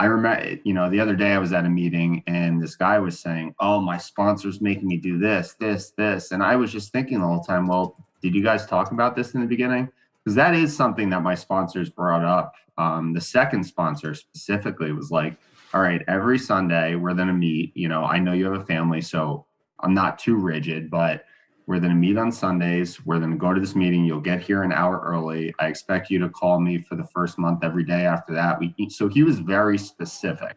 I 0.00 0.04
remember, 0.06 0.60
you 0.62 0.74
know, 0.74 0.88
the 0.88 1.00
other 1.00 1.16
day 1.16 1.32
I 1.32 1.38
was 1.38 1.52
at 1.52 1.64
a 1.64 1.68
meeting 1.68 2.22
and 2.28 2.62
this 2.62 2.76
guy 2.76 3.00
was 3.00 3.18
saying, 3.18 3.54
"Oh, 3.58 3.80
my 3.80 3.98
sponsor's 3.98 4.60
making 4.60 4.86
me 4.86 4.96
do 4.96 5.18
this, 5.18 5.54
this, 5.58 5.90
this," 5.90 6.30
and 6.30 6.42
I 6.42 6.54
was 6.54 6.70
just 6.70 6.92
thinking 6.92 7.20
the 7.20 7.26
whole 7.26 7.40
time, 7.42 7.66
"Well, 7.66 7.96
did 8.22 8.34
you 8.34 8.42
guys 8.42 8.66
talk 8.66 8.92
about 8.92 9.16
this 9.16 9.34
in 9.34 9.40
the 9.40 9.46
beginning?" 9.46 9.88
Because 10.22 10.36
that 10.36 10.54
is 10.54 10.76
something 10.76 11.10
that 11.10 11.22
my 11.22 11.34
sponsors 11.34 11.90
brought 11.90 12.24
up. 12.24 12.54
Um, 12.76 13.12
the 13.12 13.20
second 13.20 13.64
sponsor 13.64 14.14
specifically 14.14 14.92
was 14.92 15.10
like, 15.10 15.36
"All 15.74 15.80
right, 15.80 16.02
every 16.06 16.38
Sunday 16.38 16.94
we're 16.94 17.14
going 17.14 17.28
to 17.28 17.34
meet. 17.34 17.76
You 17.76 17.88
know, 17.88 18.04
I 18.04 18.20
know 18.20 18.32
you 18.34 18.44
have 18.44 18.60
a 18.60 18.66
family, 18.66 19.00
so 19.00 19.46
I'm 19.80 19.94
not 19.94 20.18
too 20.18 20.36
rigid, 20.36 20.90
but." 20.90 21.24
We're 21.68 21.80
going 21.80 21.92
to 21.92 21.98
meet 21.98 22.16
on 22.16 22.32
Sundays. 22.32 23.04
We're 23.04 23.18
going 23.18 23.30
to 23.30 23.36
go 23.36 23.52
to 23.52 23.60
this 23.60 23.76
meeting. 23.76 24.02
You'll 24.02 24.22
get 24.22 24.40
here 24.40 24.62
an 24.62 24.72
hour 24.72 25.02
early. 25.04 25.54
I 25.58 25.66
expect 25.66 26.08
you 26.08 26.18
to 26.20 26.30
call 26.30 26.58
me 26.60 26.78
for 26.78 26.96
the 26.96 27.04
first 27.04 27.36
month 27.36 27.62
every 27.62 27.84
day 27.84 28.06
after 28.06 28.32
that. 28.32 28.58
We 28.58 28.74
so 28.88 29.06
he 29.06 29.22
was 29.22 29.38
very 29.38 29.76
specific. 29.76 30.56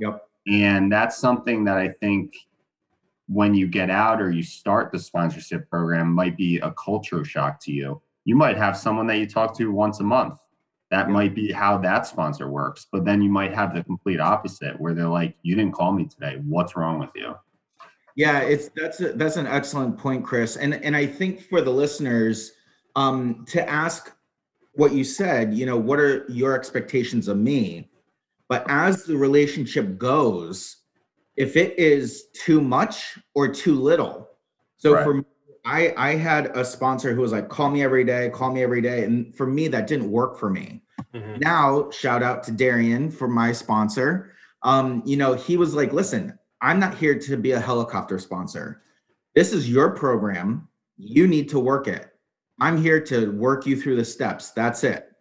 Yep. 0.00 0.26
And 0.48 0.90
that's 0.90 1.16
something 1.16 1.62
that 1.62 1.78
I 1.78 1.90
think 1.90 2.34
when 3.28 3.54
you 3.54 3.68
get 3.68 3.88
out 3.88 4.20
or 4.20 4.32
you 4.32 4.42
start 4.42 4.90
the 4.90 4.98
sponsorship 4.98 5.70
program 5.70 6.12
might 6.12 6.36
be 6.36 6.58
a 6.58 6.72
culture 6.72 7.24
shock 7.24 7.60
to 7.60 7.72
you. 7.72 8.02
You 8.24 8.34
might 8.34 8.56
have 8.56 8.76
someone 8.76 9.06
that 9.06 9.18
you 9.18 9.28
talk 9.28 9.56
to 9.58 9.70
once 9.70 10.00
a 10.00 10.04
month. 10.04 10.40
That 10.90 11.06
Yeah. 11.06 11.12
might 11.12 11.36
be 11.36 11.52
how 11.52 11.78
that 11.78 12.04
sponsor 12.08 12.50
works. 12.50 12.84
But 12.90 13.04
then 13.04 13.22
you 13.22 13.30
might 13.30 13.54
have 13.54 13.76
the 13.76 13.84
complete 13.84 14.18
opposite 14.18 14.80
where 14.80 14.92
they're 14.92 15.06
like, 15.06 15.36
you 15.42 15.54
didn't 15.54 15.74
call 15.74 15.92
me 15.92 16.06
today. 16.06 16.42
What's 16.44 16.74
wrong 16.74 16.98
with 16.98 17.10
you? 17.14 17.36
Yeah, 18.18 18.40
it's 18.40 18.68
that's 18.74 19.00
a, 19.00 19.12
that's 19.12 19.36
an 19.36 19.46
excellent 19.46 19.96
point, 19.96 20.24
Chris. 20.24 20.56
And 20.56 20.74
and 20.74 20.96
I 20.96 21.06
think 21.06 21.40
for 21.40 21.60
the 21.60 21.70
listeners, 21.70 22.50
um, 22.96 23.44
to 23.46 23.66
ask 23.70 24.12
what 24.72 24.90
you 24.92 25.04
said, 25.04 25.54
you 25.54 25.64
know, 25.66 25.76
what 25.76 26.00
are 26.00 26.26
your 26.28 26.52
expectations 26.56 27.28
of 27.28 27.36
me? 27.36 27.88
But 28.48 28.64
as 28.68 29.04
the 29.04 29.16
relationship 29.16 29.98
goes, 29.98 30.78
if 31.36 31.56
it 31.56 31.78
is 31.78 32.24
too 32.34 32.60
much 32.60 33.16
or 33.36 33.46
too 33.46 33.78
little. 33.80 34.28
So 34.78 34.94
Right. 34.94 35.04
for 35.04 35.14
me, 35.14 35.24
I 35.64 35.94
I 35.96 36.16
had 36.16 36.46
a 36.56 36.64
sponsor 36.64 37.14
who 37.14 37.20
was 37.20 37.30
like, 37.30 37.48
call 37.48 37.70
me 37.70 37.84
every 37.84 38.02
day, 38.02 38.30
call 38.30 38.52
me 38.52 38.64
every 38.64 38.82
day. 38.82 39.04
And 39.04 39.32
for 39.32 39.46
me, 39.46 39.68
that 39.68 39.86
didn't 39.86 40.10
work 40.10 40.36
for 40.40 40.50
me. 40.50 40.82
Mhm. 41.14 41.38
Now, 41.40 41.88
shout 41.90 42.24
out 42.24 42.42
to 42.44 42.50
Darian 42.50 43.12
for 43.12 43.28
my 43.28 43.52
sponsor. 43.52 44.32
Um, 44.64 45.04
you 45.06 45.16
know, 45.16 45.34
he 45.34 45.56
was 45.56 45.72
like, 45.72 45.92
listen, 45.92 46.36
I'm 46.60 46.80
not 46.80 46.96
here 46.96 47.18
to 47.18 47.36
be 47.36 47.52
a 47.52 47.60
helicopter 47.60 48.18
sponsor. 48.18 48.82
This 49.34 49.52
is 49.52 49.68
your 49.68 49.90
program. 49.90 50.68
You 50.96 51.26
need 51.26 51.48
to 51.50 51.60
work 51.60 51.86
it. 51.86 52.08
I'm 52.60 52.82
here 52.82 53.00
to 53.02 53.30
work 53.32 53.66
you 53.66 53.80
through 53.80 53.96
the 53.96 54.04
steps. 54.04 54.50
That's 54.50 54.82
it. 54.82 55.12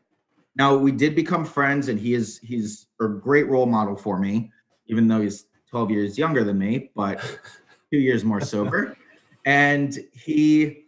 Now 0.56 0.76
we 0.76 0.92
did 0.92 1.16
become 1.16 1.46
friends, 1.46 1.88
and 1.88 2.00
he 2.00 2.16
is 2.16 2.40
he's 2.40 2.88
a 3.00 3.08
great 3.08 3.48
role 3.48 3.68
model 3.68 3.96
for 3.96 4.18
me, 4.18 4.52
even 4.88 5.08
though 5.08 5.22
he's 5.22 5.46
12 5.70 5.92
years 5.92 6.18
younger 6.18 6.44
than 6.44 6.58
me, 6.58 6.92
but 6.96 7.20
two 7.92 8.00
years 8.00 8.24
more 8.24 8.42
sober. 8.42 8.98
And 9.46 9.98
he 10.14 10.86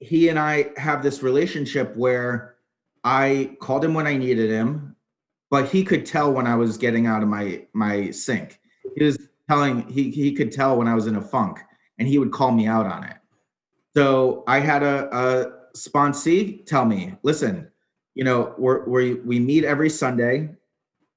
he 0.00 0.30
and 0.30 0.38
I 0.38 0.70
have 0.76 1.02
this 1.02 1.22
relationship 1.22 1.94
where 1.96 2.56
I 3.04 3.56
called 3.60 3.84
him 3.84 3.94
when 3.94 4.06
I 4.06 4.16
needed 4.16 4.50
him, 4.50 4.96
but 5.50 5.68
he 5.68 5.84
could 5.84 6.06
tell 6.06 6.32
when 6.32 6.46
I 6.46 6.54
was 6.54 6.78
getting 6.78 7.06
out 7.06 7.22
of 7.22 7.28
my 7.28 7.66
my 7.74 8.10
sync. 8.10 8.58
He 8.96 9.04
was 9.04 9.18
telling 9.48 9.88
he 9.88 10.10
he 10.10 10.32
could 10.32 10.52
tell 10.52 10.76
when 10.76 10.88
I 10.88 10.94
was 10.94 11.06
in 11.06 11.16
a 11.16 11.22
funk, 11.22 11.58
and 11.98 12.06
he 12.06 12.18
would 12.18 12.32
call 12.32 12.52
me 12.52 12.66
out 12.66 12.86
on 12.86 13.04
it. 13.04 13.16
So 13.96 14.44
I 14.46 14.60
had 14.60 14.82
a, 14.82 15.08
a 15.16 15.52
sponsee 15.76 16.64
tell 16.66 16.84
me, 16.84 17.14
listen, 17.22 17.68
you 18.14 18.24
know, 18.24 18.54
we're, 18.58 18.84
we 18.88 19.14
we 19.14 19.40
meet 19.40 19.64
every 19.64 19.90
Sunday. 19.90 20.50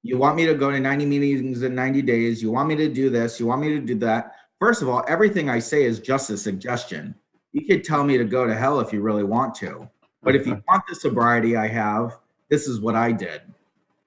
You 0.03 0.17
want 0.17 0.35
me 0.35 0.47
to 0.47 0.55
go 0.55 0.71
to 0.71 0.79
90 0.79 1.05
meetings 1.05 1.61
in 1.61 1.75
90 1.75 2.01
days. 2.01 2.41
You 2.41 2.51
want 2.51 2.67
me 2.67 2.75
to 2.75 2.87
do 2.87 3.09
this. 3.11 3.39
You 3.39 3.45
want 3.45 3.61
me 3.61 3.69
to 3.69 3.79
do 3.79 3.95
that. 3.99 4.35
First 4.59 4.81
of 4.81 4.89
all, 4.89 5.03
everything 5.07 5.49
I 5.49 5.59
say 5.59 5.83
is 5.83 5.99
just 5.99 6.29
a 6.31 6.37
suggestion. 6.37 7.13
You 7.51 7.67
could 7.67 7.83
tell 7.83 8.03
me 8.03 8.17
to 8.17 8.23
go 8.23 8.47
to 8.47 8.55
hell 8.55 8.79
if 8.79 8.91
you 8.91 9.01
really 9.01 9.23
want 9.23 9.53
to. 9.55 9.87
But 10.23 10.35
if 10.35 10.47
you 10.47 10.61
want 10.67 10.83
the 10.87 10.95
sobriety 10.95 11.55
I 11.55 11.67
have, 11.67 12.17
this 12.49 12.67
is 12.67 12.79
what 12.79 12.95
I 12.95 13.11
did, 13.11 13.41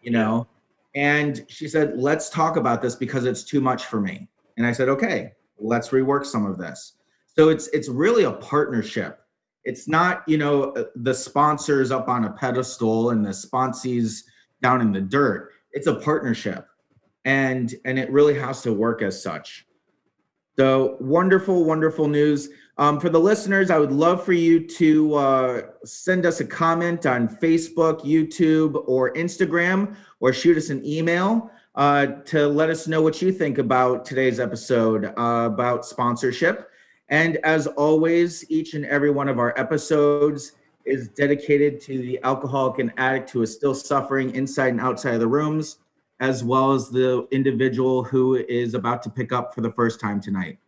you 0.00 0.10
know? 0.10 0.48
And 0.94 1.44
she 1.48 1.66
said, 1.68 1.96
let's 1.96 2.30
talk 2.30 2.56
about 2.56 2.80
this 2.80 2.94
because 2.94 3.24
it's 3.24 3.42
too 3.42 3.60
much 3.60 3.86
for 3.86 4.00
me. 4.00 4.28
And 4.56 4.66
I 4.66 4.72
said, 4.72 4.88
okay, 4.88 5.32
let's 5.58 5.88
rework 5.88 6.24
some 6.24 6.46
of 6.46 6.58
this. 6.58 6.94
So 7.26 7.48
it's 7.48 7.68
it's 7.68 7.88
really 7.88 8.24
a 8.24 8.32
partnership. 8.32 9.20
It's 9.64 9.88
not, 9.88 10.22
you 10.28 10.38
know, 10.38 10.72
uh, 10.72 10.84
the 10.94 11.14
sponsors 11.14 11.90
up 11.90 12.08
on 12.08 12.26
a 12.26 12.32
pedestal 12.32 13.10
and 13.10 13.24
the 13.24 13.30
sponsees 13.30 14.22
down 14.62 14.80
in 14.80 14.92
the 14.92 15.00
dirt. 15.00 15.50
It's 15.72 15.86
a 15.86 15.94
partnership. 15.94 16.66
And 17.24 17.74
and 17.84 17.98
it 17.98 18.10
really 18.10 18.38
has 18.38 18.62
to 18.62 18.72
work 18.72 19.02
as 19.02 19.20
such. 19.20 19.66
So 20.56 20.96
wonderful, 21.00 21.64
wonderful 21.64 22.06
news. 22.06 22.48
Um, 22.78 23.00
for 23.00 23.08
the 23.08 23.18
listeners, 23.18 23.70
I 23.70 23.78
would 23.78 23.92
love 23.92 24.24
for 24.24 24.32
you 24.32 24.66
to 24.68 25.14
uh, 25.14 25.62
send 25.84 26.26
us 26.26 26.40
a 26.40 26.44
comment 26.44 27.06
on 27.06 27.28
Facebook, 27.28 28.04
YouTube, 28.04 28.82
or 28.86 29.12
Instagram, 29.14 29.96
or 30.20 30.32
shoot 30.32 30.56
us 30.56 30.70
an 30.70 30.84
email 30.84 31.50
uh, 31.74 32.06
to 32.26 32.46
let 32.46 32.70
us 32.70 32.86
know 32.86 33.02
what 33.02 33.20
you 33.20 33.32
think 33.32 33.58
about 33.58 34.04
today's 34.04 34.38
episode 34.38 35.06
uh, 35.16 35.48
about 35.52 35.84
sponsorship. 35.84 36.70
And 37.08 37.36
as 37.38 37.66
always, 37.66 38.48
each 38.48 38.74
and 38.74 38.86
every 38.86 39.10
one 39.10 39.28
of 39.28 39.38
our 39.38 39.58
episodes 39.58 40.52
is 40.84 41.08
dedicated 41.08 41.80
to 41.80 41.98
the 41.98 42.20
alcoholic 42.22 42.78
and 42.78 42.92
addict 42.96 43.30
who 43.30 43.42
is 43.42 43.52
still 43.52 43.74
suffering 43.74 44.34
inside 44.34 44.68
and 44.68 44.80
outside 44.80 45.14
of 45.14 45.20
the 45.20 45.26
rooms, 45.26 45.78
as 46.24 46.42
well 46.42 46.72
as 46.72 46.88
the 46.88 47.28
individual 47.32 48.02
who 48.02 48.36
is 48.36 48.72
about 48.72 49.02
to 49.02 49.10
pick 49.10 49.30
up 49.30 49.54
for 49.54 49.60
the 49.60 49.70
first 49.72 50.00
time 50.00 50.18
tonight. 50.18 50.58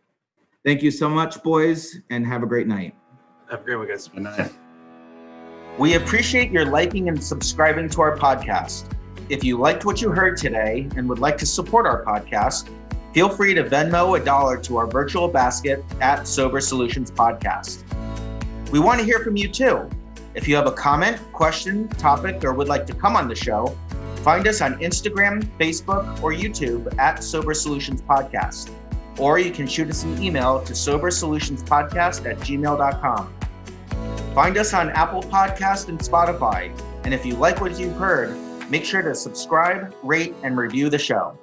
Thank 0.63 0.83
you 0.83 0.91
so 0.91 1.09
much, 1.09 1.41
boys, 1.41 1.97
and 2.11 2.27
have 2.27 2.43
a 2.43 2.45
great 2.45 2.67
night. 2.67 2.93
Have 3.49 3.61
a 3.61 3.63
great 3.63 3.77
one, 3.77 3.87
guys. 3.87 4.07
Good 4.07 4.21
night. 4.21 4.51
We 5.79 5.95
appreciate 5.95 6.51
your 6.51 6.65
liking 6.65 7.09
and 7.09 7.21
subscribing 7.21 7.89
to 7.89 8.01
our 8.01 8.15
podcast. 8.15 8.85
If 9.29 9.43
you 9.43 9.57
liked 9.57 9.83
what 9.83 9.99
you 9.99 10.11
heard 10.11 10.37
today 10.37 10.87
and 10.95 11.09
would 11.09 11.19
like 11.19 11.39
to 11.39 11.47
support 11.47 11.87
our 11.87 12.05
podcast, 12.05 12.69
feel 13.11 13.27
free 13.27 13.55
to 13.55 13.63
Venmo 13.63 14.19
a 14.19 14.23
dollar 14.23 14.57
to 14.61 14.77
our 14.77 14.85
virtual 14.85 15.27
basket 15.27 15.83
at 16.01 16.27
Sober 16.27 16.61
Solutions 16.61 17.09
Podcast. 17.09 17.81
We 18.71 18.79
want 18.79 18.99
to 18.99 19.05
hear 19.05 19.19
from 19.21 19.35
you 19.35 19.47
too. 19.47 19.89
If 20.35 20.47
you 20.47 20.55
have 20.55 20.67
a 20.67 20.71
comment, 20.71 21.19
question, 21.33 21.87
topic, 21.87 22.43
or 22.45 22.53
would 22.53 22.67
like 22.67 22.85
to 22.85 22.93
come 22.93 23.15
on 23.15 23.27
the 23.27 23.35
show, 23.35 23.75
find 24.27 24.45
us 24.45 24.59
on 24.59 24.77
Instagram, 24.79 25.41
Facebook, 25.57 26.21
or 26.21 26.33
YouTube 26.33 26.93
at 26.99 27.23
Sober 27.23 27.53
Solutions 27.53 28.01
Podcast. 28.01 28.69
Or 29.17 29.39
you 29.39 29.51
can 29.51 29.65
shoot 29.67 29.89
us 29.89 30.03
an 30.03 30.21
email 30.21 30.61
to 30.65 30.73
sobersolutionspodcast 30.73 32.29
at 32.29 32.37
gmail.com. 32.39 33.33
Find 34.35 34.57
us 34.57 34.73
on 34.73 34.89
Apple 34.89 35.23
Podcast 35.23 35.87
and 35.87 35.97
Spotify. 35.97 36.77
And 37.05 37.13
if 37.13 37.25
you 37.25 37.35
like 37.35 37.61
what 37.61 37.79
you've 37.79 37.95
heard, 37.95 38.35
make 38.69 38.83
sure 38.83 39.01
to 39.01 39.15
subscribe, 39.15 39.95
rate, 40.03 40.35
and 40.43 40.57
review 40.57 40.89
the 40.89 40.99
show. 40.99 41.39